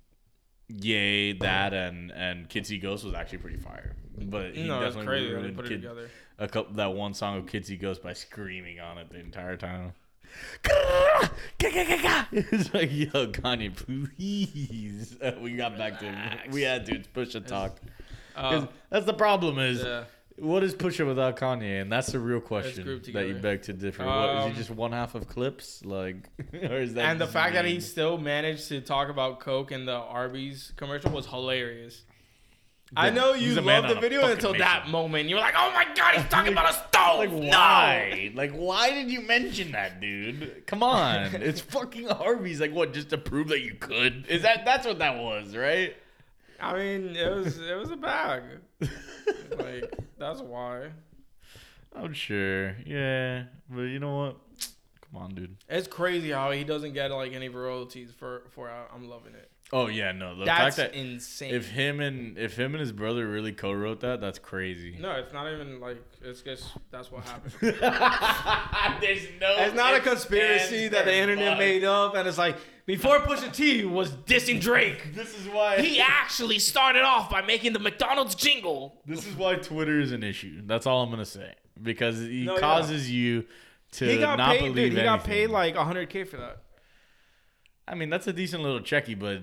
[0.67, 3.95] yay that and and Kids See Ghost was actually pretty fire.
[4.17, 6.09] But he no, definitely crazy put it Kid- together.
[6.37, 9.55] a couple that one song of Kids See Ghost by screaming on it the entire
[9.55, 9.93] time.
[12.31, 15.15] it's like, yo, Kanye, please.
[15.41, 17.77] We got back to we had to push a talk.
[18.35, 20.05] Uh, that's the problem is yeah.
[20.37, 24.05] what is Pusha without Kanye, and that's the real question that you beg to differ.
[24.05, 27.05] what is Um, he just one half of Clipse, like, or is that?
[27.05, 31.11] And the fact that he still managed to talk about Coke in the Arby's commercial
[31.11, 32.03] was hilarious.
[32.95, 34.65] I know you a man loved the video until mission.
[34.65, 35.29] that moment.
[35.29, 37.47] You were like, "Oh my god, he's talking about a stove!" Like no.
[37.49, 38.31] why?
[38.33, 40.63] Like why did you mention that, dude?
[40.65, 42.59] Come on, it's fucking Arby's.
[42.59, 42.93] Like what?
[42.93, 44.25] Just to prove that you could?
[44.27, 45.95] Is that that's what that was, right?
[46.59, 48.43] I mean, it was it was a bag.
[49.57, 50.89] like that's why.
[51.95, 52.75] I'm sure.
[52.85, 54.37] Yeah, but you know what?
[55.11, 55.57] Come on, dude.
[55.67, 59.49] It's crazy how he doesn't get like any royalties for for uh, I'm loving it.
[59.71, 60.35] Oh yeah, no.
[60.35, 61.53] The That's fact that insane.
[61.53, 64.97] if him and if him and his brother really co-wrote that, that's crazy.
[64.99, 67.53] no, it's not even like it's just that's what happened.
[69.01, 69.55] There's no.
[69.59, 71.59] It's not a conspiracy that the internet buts.
[71.59, 75.13] made up, and it's like before Pusha T was dissing Drake.
[75.13, 75.79] This is why.
[75.81, 79.01] He actually started off by making the McDonald's jingle.
[79.05, 80.61] This is why Twitter is an issue.
[80.65, 82.59] That's all I'm gonna say because he No, yeah.
[82.59, 83.45] causes you
[83.93, 84.97] to He got not paid, believe dude.
[84.99, 86.63] He got paid like 100k for that.
[87.89, 89.41] I mean, that's a decent little checky, but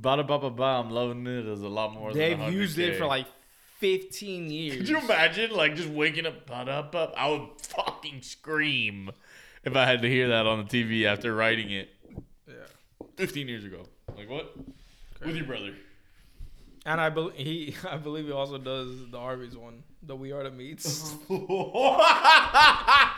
[0.00, 1.42] bada ba ba ba, I'm loving it.
[1.42, 2.12] There's a lot more.
[2.12, 3.26] They've used it for like
[3.78, 4.76] 15 years.
[4.78, 7.12] Could you imagine, like, just waking up, bada ba?
[7.16, 9.10] I would fucking scream
[9.64, 11.90] if I had to hear that on the TV after writing it
[12.48, 12.54] Yeah.
[13.16, 13.82] 15 years ago.
[14.16, 14.54] Like what?
[15.24, 15.74] With your brother.
[16.86, 20.42] And I believe he, I believe he also does the Arby's one, the We Are
[20.44, 21.14] the Meats.
[21.30, 23.14] I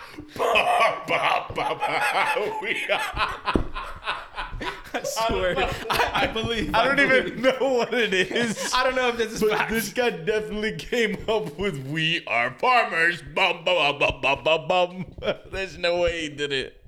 [5.03, 5.57] swear,
[5.91, 6.75] I, I believe.
[6.75, 7.27] I don't believe.
[7.27, 8.71] even know what it is.
[8.75, 9.71] I don't know if this is But fact.
[9.71, 14.69] this guy definitely came up with "We are farmers." Bum bum bum bum bum.
[14.69, 15.05] bum.
[15.53, 16.83] There's no way he did it.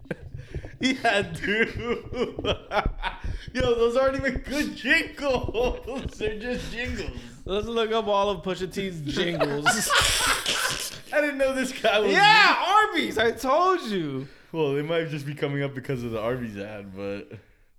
[0.81, 1.75] He dude.
[3.53, 6.15] Yo, those aren't even good jingles.
[6.19, 7.19] They're just jingles.
[7.45, 9.67] Let's look up all of Pusha T's jingles.
[11.13, 12.13] I didn't know this guy was.
[12.13, 13.19] yeah, Arby's.
[13.19, 14.29] I told you.
[14.53, 17.33] Well, they might just be coming up because of the Arby's ad, but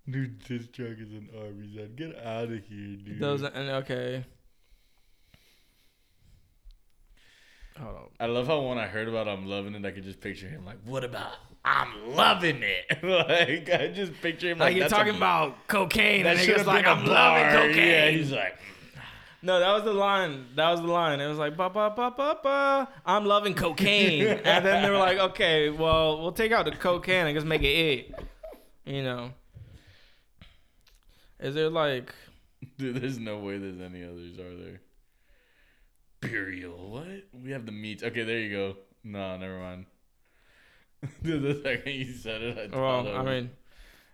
[0.10, 1.96] dude, this truck is an Arby's ad.
[1.96, 3.20] Get out of here, dude.
[3.20, 4.26] Those and okay.
[7.80, 8.08] Hold on.
[8.20, 10.66] I love how when I heard about I'm loving it, I could just picture him
[10.66, 11.34] like, "What about
[11.66, 16.24] I'm loving it?" like I just picture him like, Like you're talking a, about cocaine,
[16.24, 17.68] That should have like been a I'm loving bar.
[17.68, 17.88] cocaine.
[17.88, 18.58] Yeah, he's like,
[19.42, 20.48] No, that was the line.
[20.56, 21.20] That was the line.
[21.20, 22.88] It was like ba ba ba ba ba.
[23.06, 27.28] I'm loving cocaine, and then they were like, okay, well, we'll take out the cocaine
[27.28, 28.16] and just make it it.
[28.86, 29.32] You know.
[31.40, 32.14] Is there like
[32.78, 34.82] dude, there's no way there's any others, are there?
[36.22, 36.90] Burial.
[36.92, 37.08] What?
[37.34, 38.04] We have the meats.
[38.04, 38.76] Okay, there you go.
[39.06, 39.86] No, never mind.
[41.24, 43.50] dude, the second you said it, I thought well, of, I mean,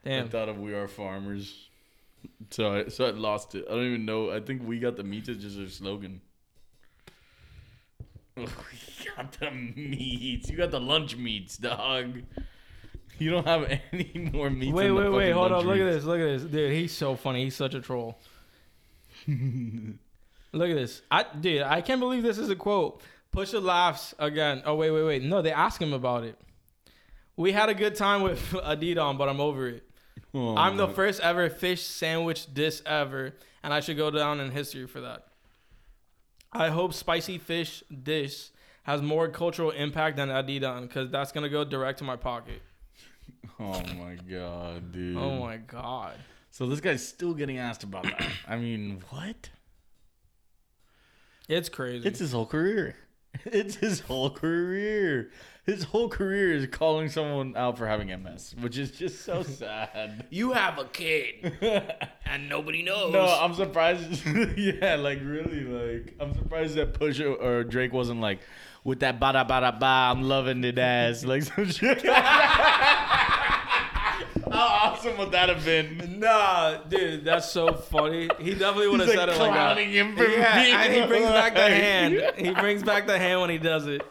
[0.05, 1.69] I thought of We Are Farmers.
[2.51, 3.65] So I so I lost it.
[3.67, 4.31] I don't even know.
[4.31, 6.21] I think we got the meats is just a slogan.
[8.38, 8.45] we
[9.15, 10.49] got the meats.
[10.49, 12.21] You got the lunch meats, dog.
[13.17, 14.73] You don't have any more meats.
[14.73, 15.31] Wait, wait, wait.
[15.31, 15.65] Hold on.
[15.65, 16.03] Look at this.
[16.03, 16.71] Look at this, dude.
[16.71, 17.45] He's so funny.
[17.45, 18.19] He's such a troll.
[19.27, 21.01] Look at this.
[21.09, 23.01] I dude, I can't believe this is a quote.
[23.33, 24.61] Pusha laughs again.
[24.65, 25.23] Oh wait, wait, wait.
[25.23, 26.38] No, they ask him about it.
[27.38, 29.83] We had a good time with Adidas, but I'm over it.
[30.33, 33.33] Oh, I'm the first ever fish sandwich dish ever,
[33.63, 35.27] and I should go down in history for that.
[36.51, 38.49] I hope spicy fish dish
[38.83, 42.61] has more cultural impact than Adidas, because that's gonna go direct to my pocket.
[43.57, 45.15] Oh my god, dude.
[45.15, 46.15] Oh my god.
[46.51, 48.25] So this guy's still getting asked about that.
[48.47, 49.49] I mean, what?
[51.47, 52.05] It's crazy.
[52.07, 52.95] It's his whole career.
[53.45, 55.31] It's his whole career.
[55.66, 60.28] His whole career is calling someone out for having MS, which is just so sad.
[60.30, 61.53] you have a kid
[62.26, 63.11] and nobody knows.
[63.11, 64.24] No, I'm surprised.
[64.57, 68.41] yeah, like really, like I'm surprised that Pusha or Drake wasn't like
[68.84, 69.86] with that ba da ba da ba.
[70.11, 72.05] I'm loving it ass, like some shit.
[74.51, 76.20] How awesome would that have been?
[76.20, 78.30] nah, dude, that's so funny.
[78.39, 79.78] He definitely would have He's said like it like that.
[79.80, 82.34] him for Yeah, and he brings back the hand.
[82.38, 84.03] He brings back the hand when he does it.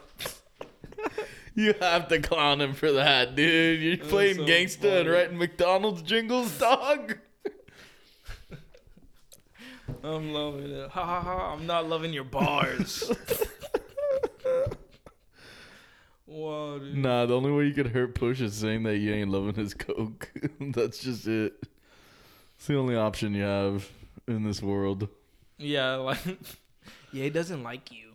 [1.55, 3.81] You have to clown him for that, dude.
[3.81, 7.17] You're playing so gangsta and writing McDonald's jingles, dog.
[10.03, 10.89] I'm loving it.
[10.89, 11.53] Ha ha ha!
[11.53, 13.09] I'm not loving your bars.
[16.25, 16.97] Whoa, dude.
[16.97, 19.73] Nah, the only way you could hurt Push is saying that you ain't loving his
[19.73, 20.31] coke.
[20.59, 21.53] That's just it.
[22.57, 23.89] It's the only option you have
[24.27, 25.07] in this world.
[25.57, 26.19] Yeah, like
[27.13, 28.11] yeah, he doesn't like you.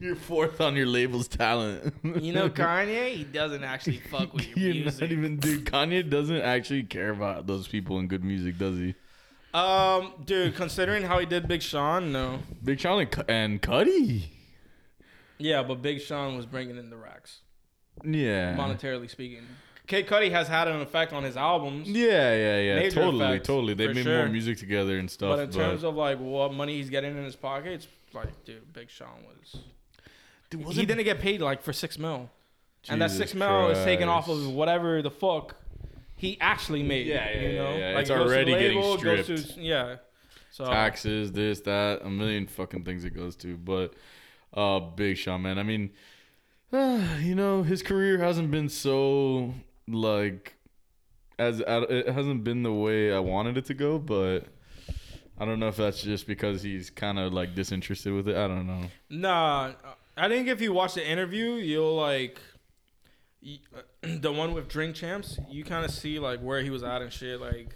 [0.02, 1.94] You're fourth on your label's talent.
[2.02, 5.00] You know, Kanye, he doesn't actually fuck with your You're music.
[5.02, 5.64] not even, dude.
[5.66, 8.94] Kanye doesn't actually care about those people in good music, does he?
[9.52, 12.38] Um, dude, considering how he did Big Sean, no.
[12.64, 14.24] Big Sean and, Cu- and Cudi.
[15.38, 17.40] Yeah, but Big Sean was bringing in the racks,
[18.04, 18.54] Yeah.
[18.56, 19.42] monetarily speaking.
[19.86, 22.74] Kid Cudi has had an effect on his albums, Yeah, yeah, yeah.
[22.76, 23.74] Major totally, effect, totally.
[23.74, 24.18] They made sure.
[24.18, 25.36] more music together and stuff.
[25.36, 28.88] but in terms of like what money he's getting in his pockets, like, dude, Big
[28.88, 29.62] Sean was.
[30.50, 32.28] Dude, he didn't get paid like for six mil,
[32.88, 35.56] and that Jesus six mil is taken off of whatever the fuck
[36.16, 37.06] he actually made.
[37.06, 37.94] Yeah, yeah, you know, yeah, yeah.
[37.94, 39.54] like It's it goes to the already getting label, it goes stripped.
[39.54, 39.96] to- yeah.
[40.50, 43.56] So taxes, this, that, a million fucking things it goes to.
[43.56, 43.94] But
[44.52, 45.58] uh Big Sean, man.
[45.58, 45.90] I mean,
[46.72, 49.54] you know, his career hasn't been so
[49.88, 50.54] like
[51.38, 54.46] as it hasn't been the way I wanted it to go, but
[55.38, 58.36] I don't know if that's just because he's kind of like disinterested with it.
[58.36, 58.82] I don't know.
[59.08, 59.72] Nah,
[60.20, 62.38] I think if you watch the interview, you'll like
[64.02, 65.38] the one with Drink Champs.
[65.48, 67.40] You kind of see like where he was at and shit.
[67.40, 67.74] Like,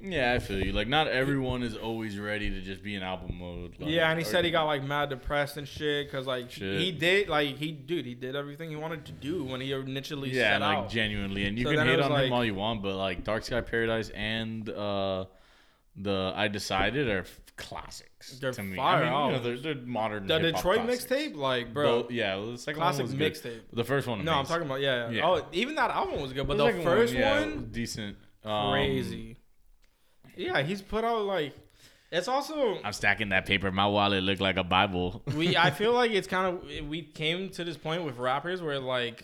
[0.00, 0.72] Yeah, I feel you.
[0.72, 3.76] Like, not everyone is always ready to just be in album mode.
[3.78, 6.80] Like, yeah, and he said he got like mad depressed and shit because like Shit.
[6.80, 10.30] he did like he dude he did everything he wanted to do when he initially
[10.30, 10.90] yeah, like out.
[10.90, 13.42] genuinely, and you So can hate on like- him all you want, but like Dark
[13.44, 15.24] Sky Paradise and uh
[15.98, 17.24] the I Decided are
[17.56, 18.38] classics.
[18.38, 18.76] They're to me.
[18.76, 20.26] fire I mean, you know, they're, they're modern.
[20.26, 23.60] the Detroit mixtape, like bro, Both- yeah, well, the second classic one was mixtape.
[23.72, 25.26] The first one, No, I'm talking about yeah, yeah.
[25.26, 28.16] Oh, even that album was good, but The the first yeah, one, decent.
[28.44, 29.36] Um, crazy.
[30.36, 31.54] Yeah, he's put out like
[32.12, 33.72] it's also I'm stacking that paper.
[33.72, 35.22] My wallet looked like a Bible.
[35.34, 38.78] we I feel like it's kind of we came to this point with rappers where
[38.78, 39.22] like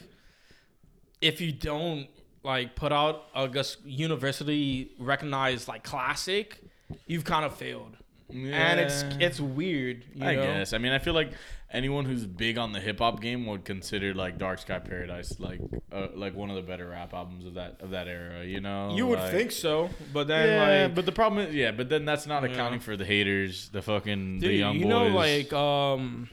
[1.20, 2.08] if you don't
[2.42, 3.48] like put out a
[3.84, 6.58] universally recognized like classic,
[7.06, 7.96] you've kind of failed.
[8.34, 10.04] And it's it's weird.
[10.14, 10.42] You I know?
[10.42, 10.72] guess.
[10.72, 11.32] I mean, I feel like
[11.70, 15.60] anyone who's big on the hip hop game would consider like Dark Sky Paradise like
[15.90, 18.44] uh, like one of the better rap albums of that of that era.
[18.44, 21.54] You know, You would Like- think so, but then yeah, like, but the problem is,
[21.54, 22.50] yeah, but then that's not Yeah.
[22.50, 24.90] accounting for the haters, the fucking the dude, young you boys.
[24.90, 26.28] know, like um,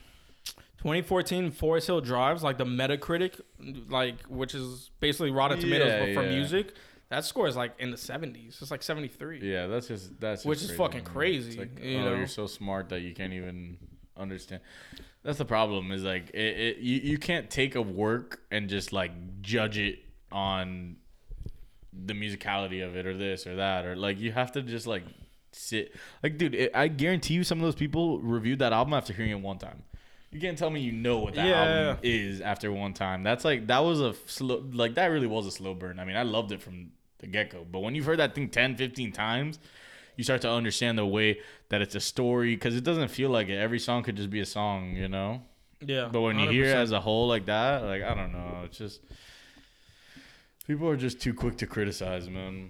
[0.77, 3.41] 2014 Forest Hills Drive, like the Metacritic,
[3.89, 6.29] like which is basically Rotten Tomatoes Yeah, but for yeah.
[6.37, 6.73] music.
[7.09, 8.61] That score is like in the 70s.
[8.61, 9.39] It's like 73.
[9.41, 11.11] yeah, that's just that's Which just is fucking man.
[11.13, 12.15] crazy, like, you oh, know?
[12.15, 13.77] you're so smart that you can't even
[14.15, 14.61] understand.
[15.23, 15.91] That's the problem.
[15.91, 19.99] Is like it, it you you can't take a work and just like judge it
[20.31, 20.97] on
[21.91, 25.03] the musicality of it or this or that or like you have to just like
[25.51, 29.11] sit like dude it, i guarantee you some of those people reviewed that album after
[29.11, 29.81] hearing it one time
[30.31, 31.63] you can't tell me you know what that Yeah.
[31.87, 35.47] album is after one time that's like that was a slow like that really was
[35.47, 38.19] a slow burn i mean i loved it from the get-go but when you've heard
[38.19, 39.59] that thing 10 15 times
[40.15, 41.39] you start to understand the way
[41.69, 44.39] that it's a story because it doesn't feel like it every song could just be
[44.39, 45.41] a song you know
[45.81, 46.09] Yeah.
[46.11, 48.77] but when you hear it as a whole like that, like I don't know, it's
[48.77, 49.01] just
[50.67, 52.69] people are just too quick to criticize, man.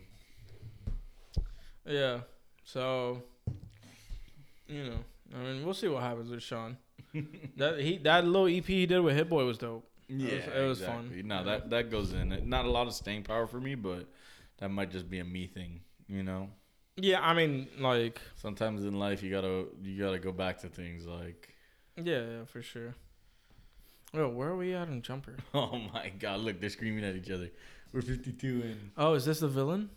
[1.86, 2.20] Yeah.
[2.64, 3.24] So,
[4.68, 5.00] you know,
[5.36, 6.78] I mean, we'll see what happens with Sean.
[7.58, 9.90] that he that little EP he did with Hit Boy was dope.
[10.08, 11.22] Yeah, was- it was fun.
[11.26, 11.44] No, Yeah.
[11.44, 12.48] that that goes in.
[12.48, 14.06] Not a lot of staying power for me, but
[14.60, 16.50] that might just be a me thing, you know.
[16.96, 21.06] Yeah, I mean, like, Sometimes in life you gotta you gotta go back to things
[21.06, 21.50] like,
[21.96, 22.96] yeah, yeah, for sure.
[24.14, 25.36] Oh, where are we at in Jumper?
[25.54, 27.50] oh my god, look, they're screaming at each other.
[27.94, 29.90] We're fifty two and Oh, is this the villain?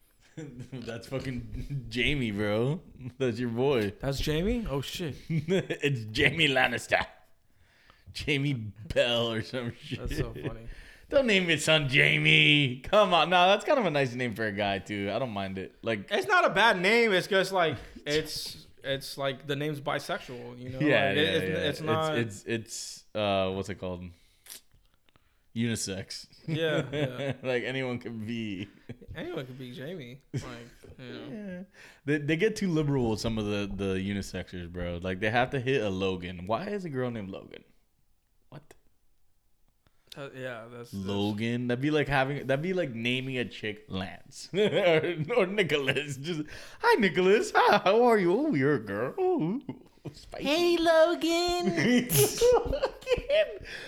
[0.72, 2.80] that's fucking Jamie, bro.
[3.18, 3.92] That's your boy.
[4.00, 4.66] That's Jamie.
[4.70, 7.04] Oh shit, it's Jamie Lannister.
[8.12, 9.98] Jamie Bell or some shit.
[9.98, 10.68] that's so funny.
[11.10, 12.82] Don't name your son Jamie.
[12.84, 13.30] Come on.
[13.30, 15.10] No, that's kind of a nice name for a guy too.
[15.12, 15.74] I don't mind it.
[15.82, 17.12] Like It's not a bad name.
[17.12, 20.58] It's just like it's it's like the name's bisexual.
[20.58, 20.78] You know?
[20.80, 21.68] yeah, Like, yeah, it- it's, yeah.
[21.68, 22.18] it's not.
[22.18, 24.04] It's, it's uh what's it called?
[25.56, 26.26] Unisex.
[26.46, 27.32] Yeah, yeah.
[27.42, 28.68] like anyone could be.
[29.16, 30.20] anyone could be Jamie.
[30.34, 30.42] Like,
[30.98, 31.20] you know.
[31.32, 31.62] Yeah.
[32.04, 34.98] They, they get too liberal with some of the the unisexers, bro.
[35.02, 36.46] Like they have to hit a Logan.
[36.46, 37.64] Why is a girl named Logan?
[40.18, 40.34] What?
[40.36, 41.68] Yeah, that's, that's Logan.
[41.68, 42.46] That'd be like having.
[42.46, 46.16] That'd be like naming a chick Lance or, or Nicholas.
[46.16, 46.42] Just
[46.80, 47.52] hi, Nicholas.
[47.54, 48.32] Hi, how are you?
[48.32, 49.14] Oh, you're a girl.
[49.16, 49.60] Oh,
[50.40, 50.78] Logan.
[52.08, 52.08] Logan.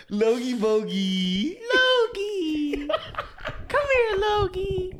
[0.09, 1.61] Logie Bogey.
[1.75, 2.89] Logie.
[3.69, 4.95] Come here, Logie.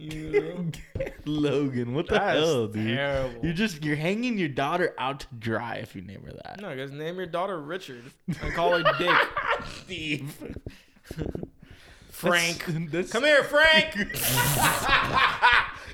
[0.00, 1.04] You know?
[1.26, 1.92] Logan.
[1.92, 2.86] What the That's hell, dude?
[2.96, 3.44] terrible.
[3.44, 6.60] You're just you're hanging your daughter out to dry if you name her that.
[6.60, 9.16] No, guys, name your daughter Richard and call her Dick.
[9.82, 10.56] Steve.
[12.10, 12.64] Frank.
[12.66, 13.94] That's- that's- Come here, Frank.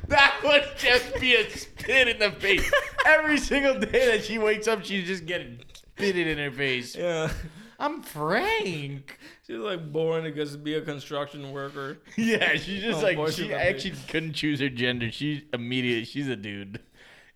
[0.08, 2.70] that would just be a spit in the face.
[3.06, 6.94] Every single day that she wakes up, she's just getting spitted in her face.
[6.96, 7.30] yeah.
[7.78, 9.18] I'm Frank.
[9.46, 11.98] She's like born to be a construction worker.
[12.16, 15.10] Yeah, oh, she's just like she actually couldn't choose her gender.
[15.10, 16.80] She immediately she's a dude.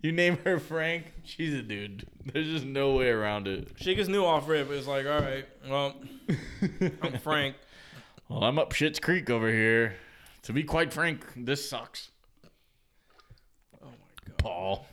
[0.01, 2.07] You name her Frank, she's a dude.
[2.25, 3.73] There's just no way around it.
[3.77, 4.71] She gets new off rip.
[4.71, 5.97] It's like, all right, well,
[7.03, 7.57] I'm Frank.
[8.29, 9.97] Well, I'm up Shit's Creek over here.
[10.43, 12.11] To be quite frank, this sucks.
[13.83, 13.91] Oh my
[14.29, 14.39] god.
[14.39, 14.87] Paul,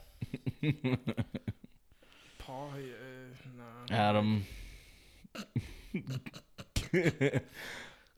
[2.40, 3.96] Paul, yeah, nah.
[3.96, 4.46] Adam.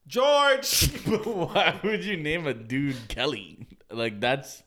[0.06, 0.90] George.
[1.24, 3.66] Why would you name a dude Kelly?
[3.90, 4.62] Like that's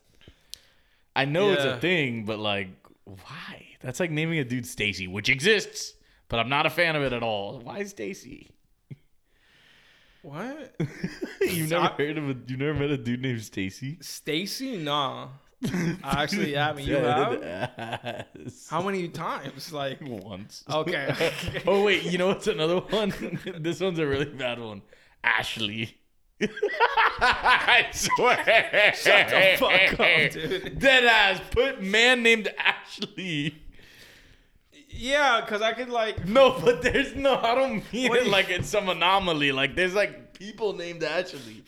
[1.15, 1.75] I know it's Yeah.
[1.75, 2.69] a thing, but like
[3.05, 3.65] why?
[3.81, 5.95] That's like naming a dude Stacy, which exists,
[6.29, 7.59] but I'm not a fan of it at all.
[7.59, 8.51] Why Stacy?
[10.21, 10.75] what?
[11.41, 11.97] You've never Stop.
[11.97, 13.97] heard of a you never met a dude named Stacy?
[14.01, 14.77] Stacy?
[14.77, 15.29] Nah.
[16.03, 16.85] I actually haven't.
[16.85, 17.39] You have?
[17.41, 18.67] Yes.
[18.69, 19.71] How many times?
[19.71, 20.63] Like, Once.
[20.71, 21.31] okay.
[21.67, 23.13] oh wait, you know what's another one?
[23.59, 24.81] this one's a really bad one.
[25.23, 25.97] Ashley.
[27.19, 28.93] I swear.
[28.95, 30.79] Shut the fuck up, dude.
[30.79, 31.39] Dead ass.
[31.51, 33.55] Put man named Ashley.
[34.89, 37.35] yeah, because I could, like, No, but there's no.
[37.35, 39.51] I don't mean What it you- like it's some anomaly.
[39.51, 41.63] Like there's like people named Ashley.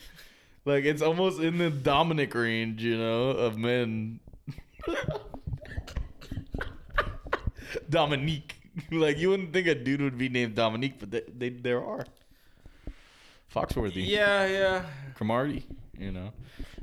[0.64, 4.20] Like it's almost in the Dominic range, you know, of men.
[7.90, 8.54] Dominique.
[8.90, 12.04] Like you wouldn't think a dude would be named Dominique, but they, they there are.
[13.54, 14.04] Foxworthy.
[14.06, 14.84] yeah, yeah.
[15.14, 15.64] Cromartie,
[15.96, 16.32] you know.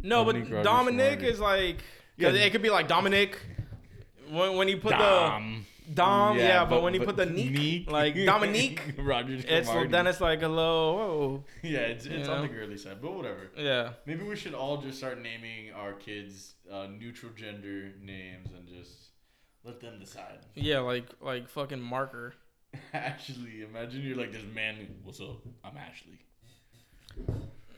[0.01, 1.77] No, Dominic but Rodgers Dominic is like
[2.17, 2.29] Yeah.
[2.29, 3.37] it could be like Dominic.
[4.29, 5.65] When, when you put Dom.
[5.87, 7.91] The Dom, yeah, but, when you put the Neek, Neek.
[7.91, 9.89] like Dominique, Rodgers it's Cromartie.
[9.91, 12.47] then it's like a little, whoa, Yeah, it's, it's on know?
[12.47, 13.49] the girly side, but whatever.
[13.57, 13.93] yeah.
[14.05, 19.09] Maybe we should all just start naming our kids uh, neutral gender names and just
[19.63, 20.39] Let them decide.
[20.55, 22.33] Yeah, like like fucking marker.
[22.93, 24.75] Ashley, imagine you're like this man.
[25.03, 25.41] What's up?
[25.63, 26.19] I'm Ashley.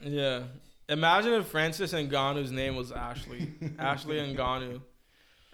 [0.03, 0.43] Yeah.
[0.89, 3.53] Imagine if Francis Ngannou's name was Ashley.
[3.79, 4.81] Ashley Ngannou.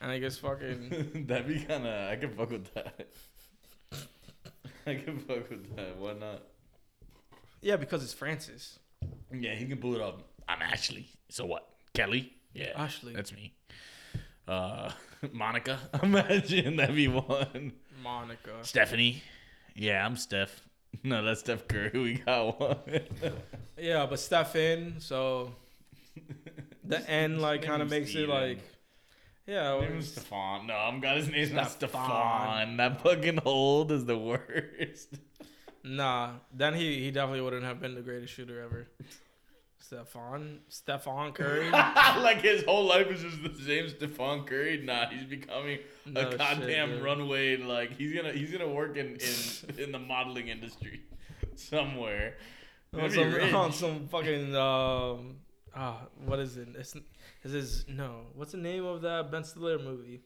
[0.02, 2.10] And I guess fucking That'd be kind of.
[2.12, 3.08] I can fuck with that.
[4.86, 5.98] I can fuck with that.
[5.98, 6.44] Why not?
[7.62, 8.80] Yeah, because it's Francis.
[9.32, 10.22] Yeah, he can pull it up.
[10.48, 11.08] I'm Ashley.
[11.30, 11.68] So what?
[11.94, 12.34] Kelly?
[12.54, 13.14] Yeah, Ashley.
[13.14, 13.54] that's me.
[14.48, 14.90] Uh,
[15.34, 15.80] Monica.
[16.04, 17.74] Imagine that'd be one.
[18.02, 18.52] Monica.
[18.62, 19.22] Stephanie.
[19.76, 20.62] Yeah, I'm Steph.
[21.04, 21.92] No, that's Steph Curry.
[21.94, 22.78] We got one.
[23.78, 25.54] Yeah, but Stefan, so
[26.84, 28.60] the N like kind of makes it like
[29.50, 30.68] yeah, well, name Stefan.
[30.68, 32.06] No, I'm got his name's not Stefan.
[32.06, 32.78] Stefan.
[32.78, 35.18] That fucking hold is the worst.
[35.84, 36.32] nah.
[36.54, 38.88] Then he he definitely wouldn't have been the greatest shooter ever.
[39.90, 41.72] Stefan, Stefan Curry.
[41.72, 44.82] like his whole life is just the same Stephon Curry.
[44.84, 47.04] Nah, he's becoming No a shit, goddamn dude.
[47.04, 47.58] runway.
[47.58, 51.02] Like he's gonna he's gonna work in in, in the modeling industry
[51.56, 52.36] somewhere.
[52.94, 55.38] on some, on some fucking um
[55.76, 56.68] ah what is it?
[56.78, 56.96] It's
[57.44, 58.28] is this no?
[58.34, 60.22] What's the name of that Ben Stiller movie?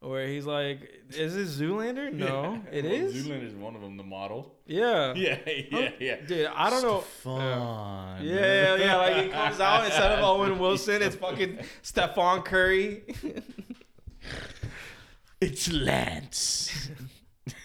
[0.00, 2.12] Where he's like, is this Zoolander?
[2.18, 3.26] No, it Well, is.
[3.26, 3.96] Zoolander's one of them.
[3.96, 4.54] The model.
[4.64, 5.12] Yeah.
[5.16, 6.16] Yeah, yeah, yeah.
[6.24, 7.02] Dude, I don't know.
[7.24, 8.22] Stephon.
[8.22, 13.02] Yeah, yeah, like it comes out instead of Owen Wilson, it's fucking Stephon Curry.
[15.40, 16.90] It's Lance.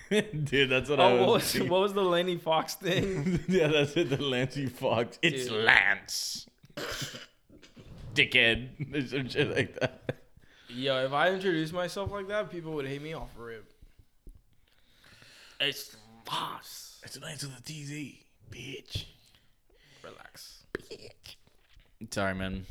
[0.10, 1.20] Dude, that's what oh, I oh, was.
[1.20, 1.72] what was, thinking.
[1.72, 3.40] what was the Lenny Fox thing?
[3.48, 4.10] yeah, that's it.
[4.10, 5.18] The Lancey Fox.
[5.22, 5.66] It's Dude.
[5.66, 6.48] Lance.
[8.14, 8.70] Dickhead.
[8.92, 10.14] There's some shit like that.
[10.70, 13.72] Yo, if I introduced myself like that, people would hate me off rip.
[15.60, 15.96] It's
[16.26, 17.00] Fox.
[17.04, 18.16] It's Lance with the TZ,
[18.52, 19.06] bitch.
[20.04, 20.64] Relax.
[20.74, 21.36] Bitch.
[22.12, 22.66] Sorry, man.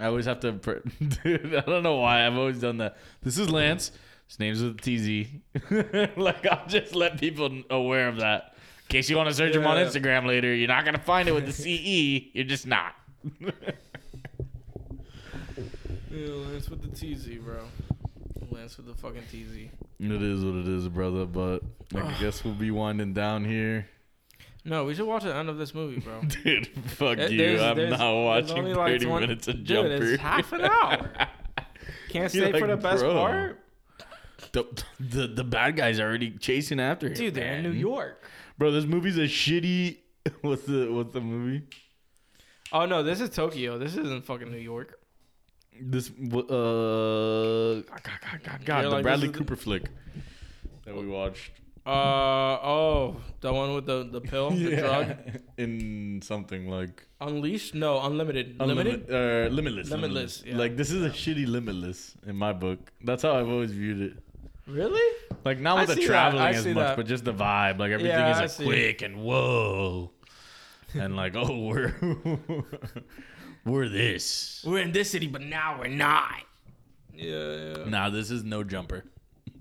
[0.00, 0.54] I always have to.
[0.54, 0.88] Pr-
[1.22, 2.26] Dude, I don't know why.
[2.26, 2.96] I've always done that.
[3.22, 3.92] This is Lance.
[4.26, 6.16] His name's with a TZ.
[6.16, 8.54] like, I'll just let people aware of that.
[8.84, 11.28] In case you want to search him on Instagram later, you're not going to find
[11.28, 12.30] it with the CE.
[12.34, 12.94] You're just not.
[16.14, 17.58] Yeah, Lance with the TZ, bro.
[18.50, 19.68] Lance with the fucking TZ.
[20.00, 21.24] It is what it is, brother.
[21.26, 21.62] But
[21.92, 23.88] like, I guess we'll be winding down here.
[24.64, 26.20] No, we should watch the end of this movie, bro.
[26.44, 27.38] Dude, fuck Eh, you.
[27.38, 30.04] there's- I'm there's- not there's watching only, like, 30 twen- minutes of Dude, Jumper.
[30.04, 31.10] it's half an hour.
[32.10, 33.12] Can't You're stay for like, the best bro.
[33.14, 33.60] part.
[34.52, 34.64] the,
[35.00, 37.14] the the bad guys are already chasing after him.
[37.14, 37.72] Dude, they're in man.
[37.72, 38.22] New York.
[38.56, 39.98] Bro, this movie's a shitty.
[40.42, 41.64] What's the what's the movie?
[42.72, 43.76] Oh no, this is Tokyo.
[43.78, 44.98] This isn't fucking New York.
[45.80, 49.84] This uh, God, God, God, God, the like, Bradley is the- Cooper flick
[50.84, 51.50] that we watched.
[51.86, 51.90] Uh
[52.64, 55.16] oh, the one with the the pill, the drug.
[55.58, 57.74] in something like Unleashed?
[57.74, 58.58] No, unlimited.
[58.58, 59.08] Limited?
[59.10, 60.56] Unlimited, uh, limitless, Limitless, yeah.
[60.56, 62.90] Like this is a shitty limitless in my book.
[63.02, 64.12] That's how I've always viewed it.
[64.66, 65.02] Really?
[65.44, 66.96] Like not I with the traveling as much, that.
[66.96, 67.78] but just the vibe.
[67.78, 70.10] Like everything Yeah, is a quick and whoa,
[70.94, 71.92] and like oh we're
[73.64, 74.62] we're this.
[74.66, 76.42] We're in this city, but now we're not.
[77.14, 77.84] Yeah, yeah.
[77.88, 79.04] Nah, this is no jumper.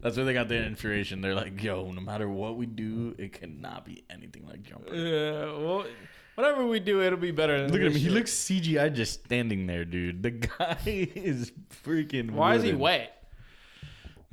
[0.00, 1.20] That's where they got their inspiration.
[1.20, 4.94] They're like, yo, no matter what we do, it cannot be anything like jumper.
[4.94, 5.84] Yeah, well,
[6.36, 7.60] whatever we do, it'll be better.
[7.62, 7.92] Than Look at him.
[7.94, 8.14] this He shit.
[8.14, 10.22] looks CGI just standing there, dude.
[10.22, 11.52] The guy is
[11.84, 12.30] freaking.
[12.32, 12.80] Why is he wooden.
[12.80, 13.14] wet?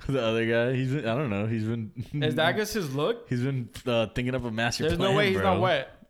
[0.08, 1.48] The other guy, he's been, I don't know.
[1.48, 1.92] He's been.
[2.22, 3.28] Is that just his look?
[3.28, 5.12] He's been uh, thinking up a master There's plan.
[5.12, 5.54] no way he's bro.
[5.54, 6.05] not wet.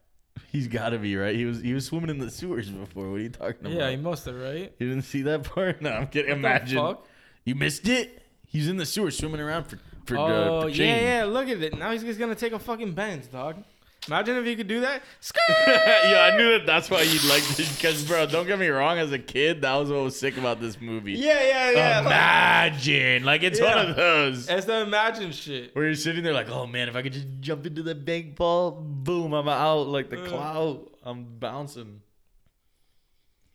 [0.56, 1.36] He's got to be right.
[1.36, 3.10] He was he was swimming in the sewers before.
[3.12, 3.74] What are you talking about?
[3.74, 4.74] Yeah, he must have, right?
[4.80, 5.82] You didn't see that part?
[5.82, 6.30] No, I'm kidding.
[6.32, 6.96] What Imagine
[7.44, 8.22] you missed it.
[8.48, 11.02] He's in the sewer swimming around for for, uh, Oh for yeah, change.
[11.04, 11.24] yeah.
[11.26, 11.78] Look at it.
[11.78, 13.64] Now he's just gonna take a fucking Benz, dog.
[14.08, 15.02] Imagine if you could do that.
[15.68, 16.66] yeah, I knew that.
[16.68, 17.76] That's why you'd like this.
[17.76, 19.00] Because, bro, don't get me wrong.
[19.00, 21.14] As a kid, that was what was sick about this movie.
[21.14, 22.00] Yeah, yeah, yeah.
[22.02, 25.76] Imagine, like, it's one of those it's the imagine shit.
[25.76, 28.36] where you're sitting there like, oh man, if I could just jump into the bank
[28.36, 30.28] ball, boom, I'm out like the Uh.
[30.28, 30.88] cloud.
[31.04, 32.02] I'm bouncing.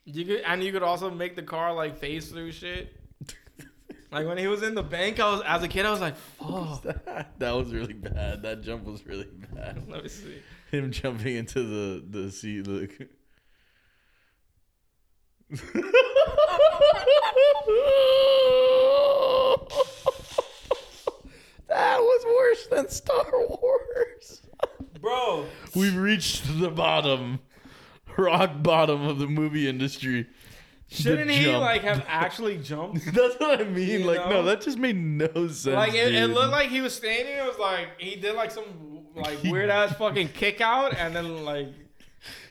[0.05, 2.93] You could, and you could also make the car like phase through shit.
[4.11, 6.15] Like when he was in the bank, I was as a kid, I was like,
[6.41, 6.81] "Oh,
[7.37, 8.43] that was really bad.
[8.43, 9.83] That jump was really bad.
[9.89, 12.67] let me see." Him jumping into the the seat.
[12.67, 12.91] Look.
[21.67, 24.41] that was worse than Star Wars.
[25.01, 27.39] Bro, We've reached the bottom,
[28.17, 30.27] rock bottom of the movie industry.
[30.91, 31.61] Shouldn't he jump.
[31.61, 33.05] like have actually jumped?
[33.13, 34.01] That's what I mean.
[34.01, 34.29] You like, know?
[34.29, 35.65] no, that just made no sense.
[35.67, 37.33] Like it, it looked like he was standing.
[37.33, 38.65] It was like he did like some
[39.15, 41.69] like weird ass fucking kick out, and then like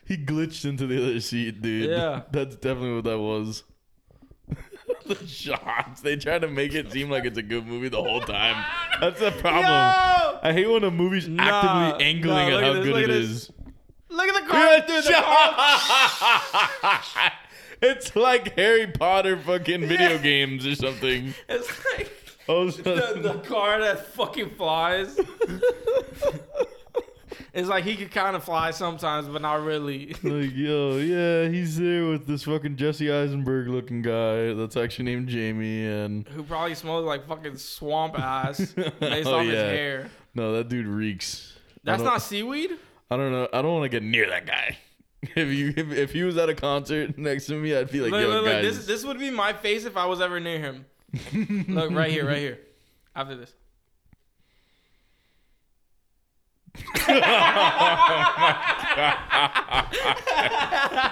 [0.07, 1.91] He glitched into the other seat, dude.
[1.91, 2.23] Yeah.
[2.31, 3.63] That's definitely what that was.
[5.07, 6.01] the shots.
[6.01, 8.65] They try to make it seem like it's a good movie the whole time.
[9.01, 9.65] That's the problem.
[9.65, 10.39] Yo!
[10.43, 13.09] I hate when a movie's Nah, actively angling nah, at how at this, good it
[13.09, 13.27] this.
[13.27, 13.51] is.
[14.09, 15.05] Look at the car, dude.
[15.05, 15.57] The car.
[17.83, 21.35] it's like Harry Potter fucking video games or something.
[21.49, 22.11] It's like
[22.49, 25.19] Oh, the, the car that fucking flies.
[27.53, 30.15] It's like he could kind of fly sometimes, but not really.
[30.23, 35.29] like, yo, yeah, he's there with this fucking Jesse Eisenberg looking guy that's actually named
[35.29, 38.59] Jamie, and Who probably smells like fucking swamp ass
[38.99, 40.11] based Oh, on his hair.
[40.35, 41.57] no, that dude reeks.
[41.83, 42.71] That's not seaweed.
[43.11, 43.49] I don't know.
[43.53, 44.79] I don't want to get near that guy.
[45.37, 48.11] If you if, if he was at a concert next to me, I'd be like,
[48.11, 50.59] look, yo, look, look, this this would be my face if I was ever near
[50.59, 50.87] him.
[51.69, 52.59] look right here, right here.
[53.15, 53.53] After this.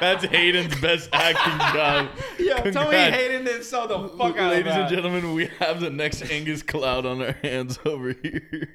[0.00, 2.08] That's Hayden's best acting job.
[2.38, 3.16] Yo, Tony Congrats.
[3.16, 4.90] Hayden didn't sell the fuck out Ladies of and that.
[4.90, 8.68] gentlemen, we have the next Angus Cloud on our hands over here.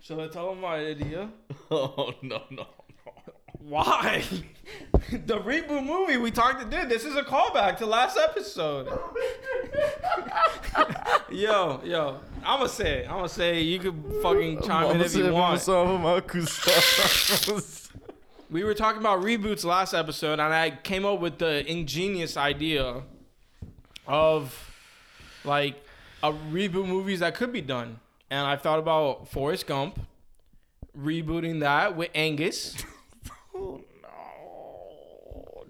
[0.00, 1.30] Shall I tell him my idea?
[1.70, 2.66] Oh no no!
[3.68, 4.22] Why?
[5.10, 6.88] the reboot movie we talked to dude.
[6.88, 8.86] This is a callback to last episode.
[11.30, 12.20] yo, yo.
[12.44, 13.10] I'ma say it.
[13.10, 13.62] I'ma say it.
[13.62, 15.66] you could fucking chime in if you want.
[18.48, 23.02] We were talking about reboots last episode, and I came up with the ingenious idea
[24.06, 24.70] of
[25.44, 25.84] like
[26.22, 27.98] a reboot movies that could be done.
[28.30, 29.98] And I thought about Forrest Gump,
[30.96, 32.76] rebooting that with Angus.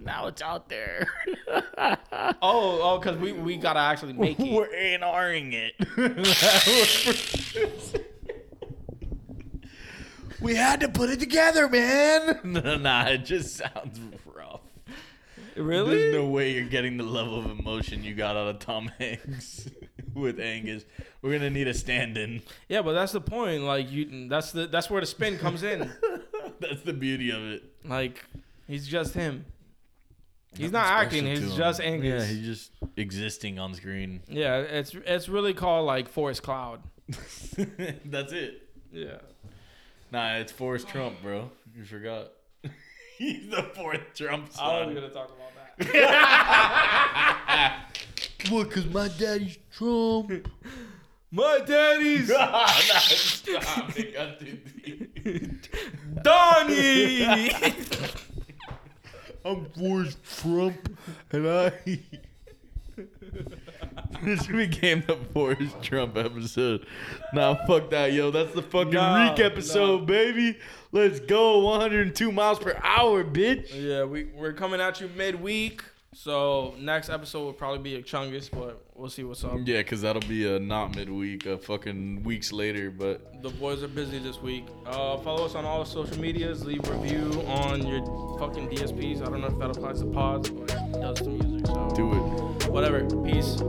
[0.07, 0.13] No!
[0.13, 1.09] Now it's out there.
[2.43, 4.53] Oh, oh, because we, we gotta actually make it.
[4.53, 5.75] We're A&Ring it.
[10.41, 12.41] we had to put it together, man.
[12.45, 14.61] No, nah, it just sounds rough.
[15.57, 15.97] Really?
[15.97, 19.69] There's no way you're getting the level of emotion you got out of Tom Hanks
[20.15, 20.85] with Angus.
[21.23, 22.43] We're gonna need a stand-in.
[22.69, 23.63] Yeah, but that's the point.
[23.63, 25.91] Like you, that's the that's where the spin comes in.
[26.61, 27.65] That's the beauty of it.
[27.85, 28.25] Like
[28.67, 29.45] he's just him.
[30.57, 31.27] He's not acting.
[31.27, 32.07] He's just Angus.
[32.07, 34.23] Yeah, he's just existing on screen.
[34.29, 36.81] Yeah, it's it's really called like Forrest Cloud.
[38.05, 38.63] That's it.
[38.93, 39.19] Yeah.
[40.13, 41.51] Nah, it's Forrest Trump, bro.
[41.77, 42.33] You forgot.
[43.19, 45.53] he's the fourth Trump I was gonna talk about
[45.93, 47.83] that.
[48.51, 48.71] What?
[48.71, 50.49] Cause my daddy's Trump.
[51.33, 53.93] My daddy's nah, stop.
[53.93, 56.23] They got too deep.
[56.23, 57.27] Donnie.
[59.47, 60.99] I'm Forrest Trump,
[61.31, 61.73] and I.
[64.25, 66.85] this became the Forrest Trump episode.
[67.33, 68.33] Nah, fuck that, yo.
[68.33, 70.59] That's the fucking Nah, Reek episode, baby.
[70.91, 71.61] Let's go.
[71.61, 73.69] 102 miles per hour, bitch.
[73.73, 75.85] yeah, we we're coming at you midweek.
[76.13, 79.59] So next episode will probably be a Chungus, but we'll see what's up.
[79.65, 83.43] Yeah, because that'll be a not midweek, a fucking weeks later, but.
[83.43, 84.65] The boys are busy this week.
[84.87, 86.65] Uh, follow us on all social medias.
[86.65, 88.01] Leave review on your
[88.39, 89.23] fucking DSPs.
[89.23, 91.67] I don't know if that applies to pods, but it does to music.
[91.67, 92.71] So Do it.
[92.71, 93.05] whatever.
[93.25, 93.61] Peace.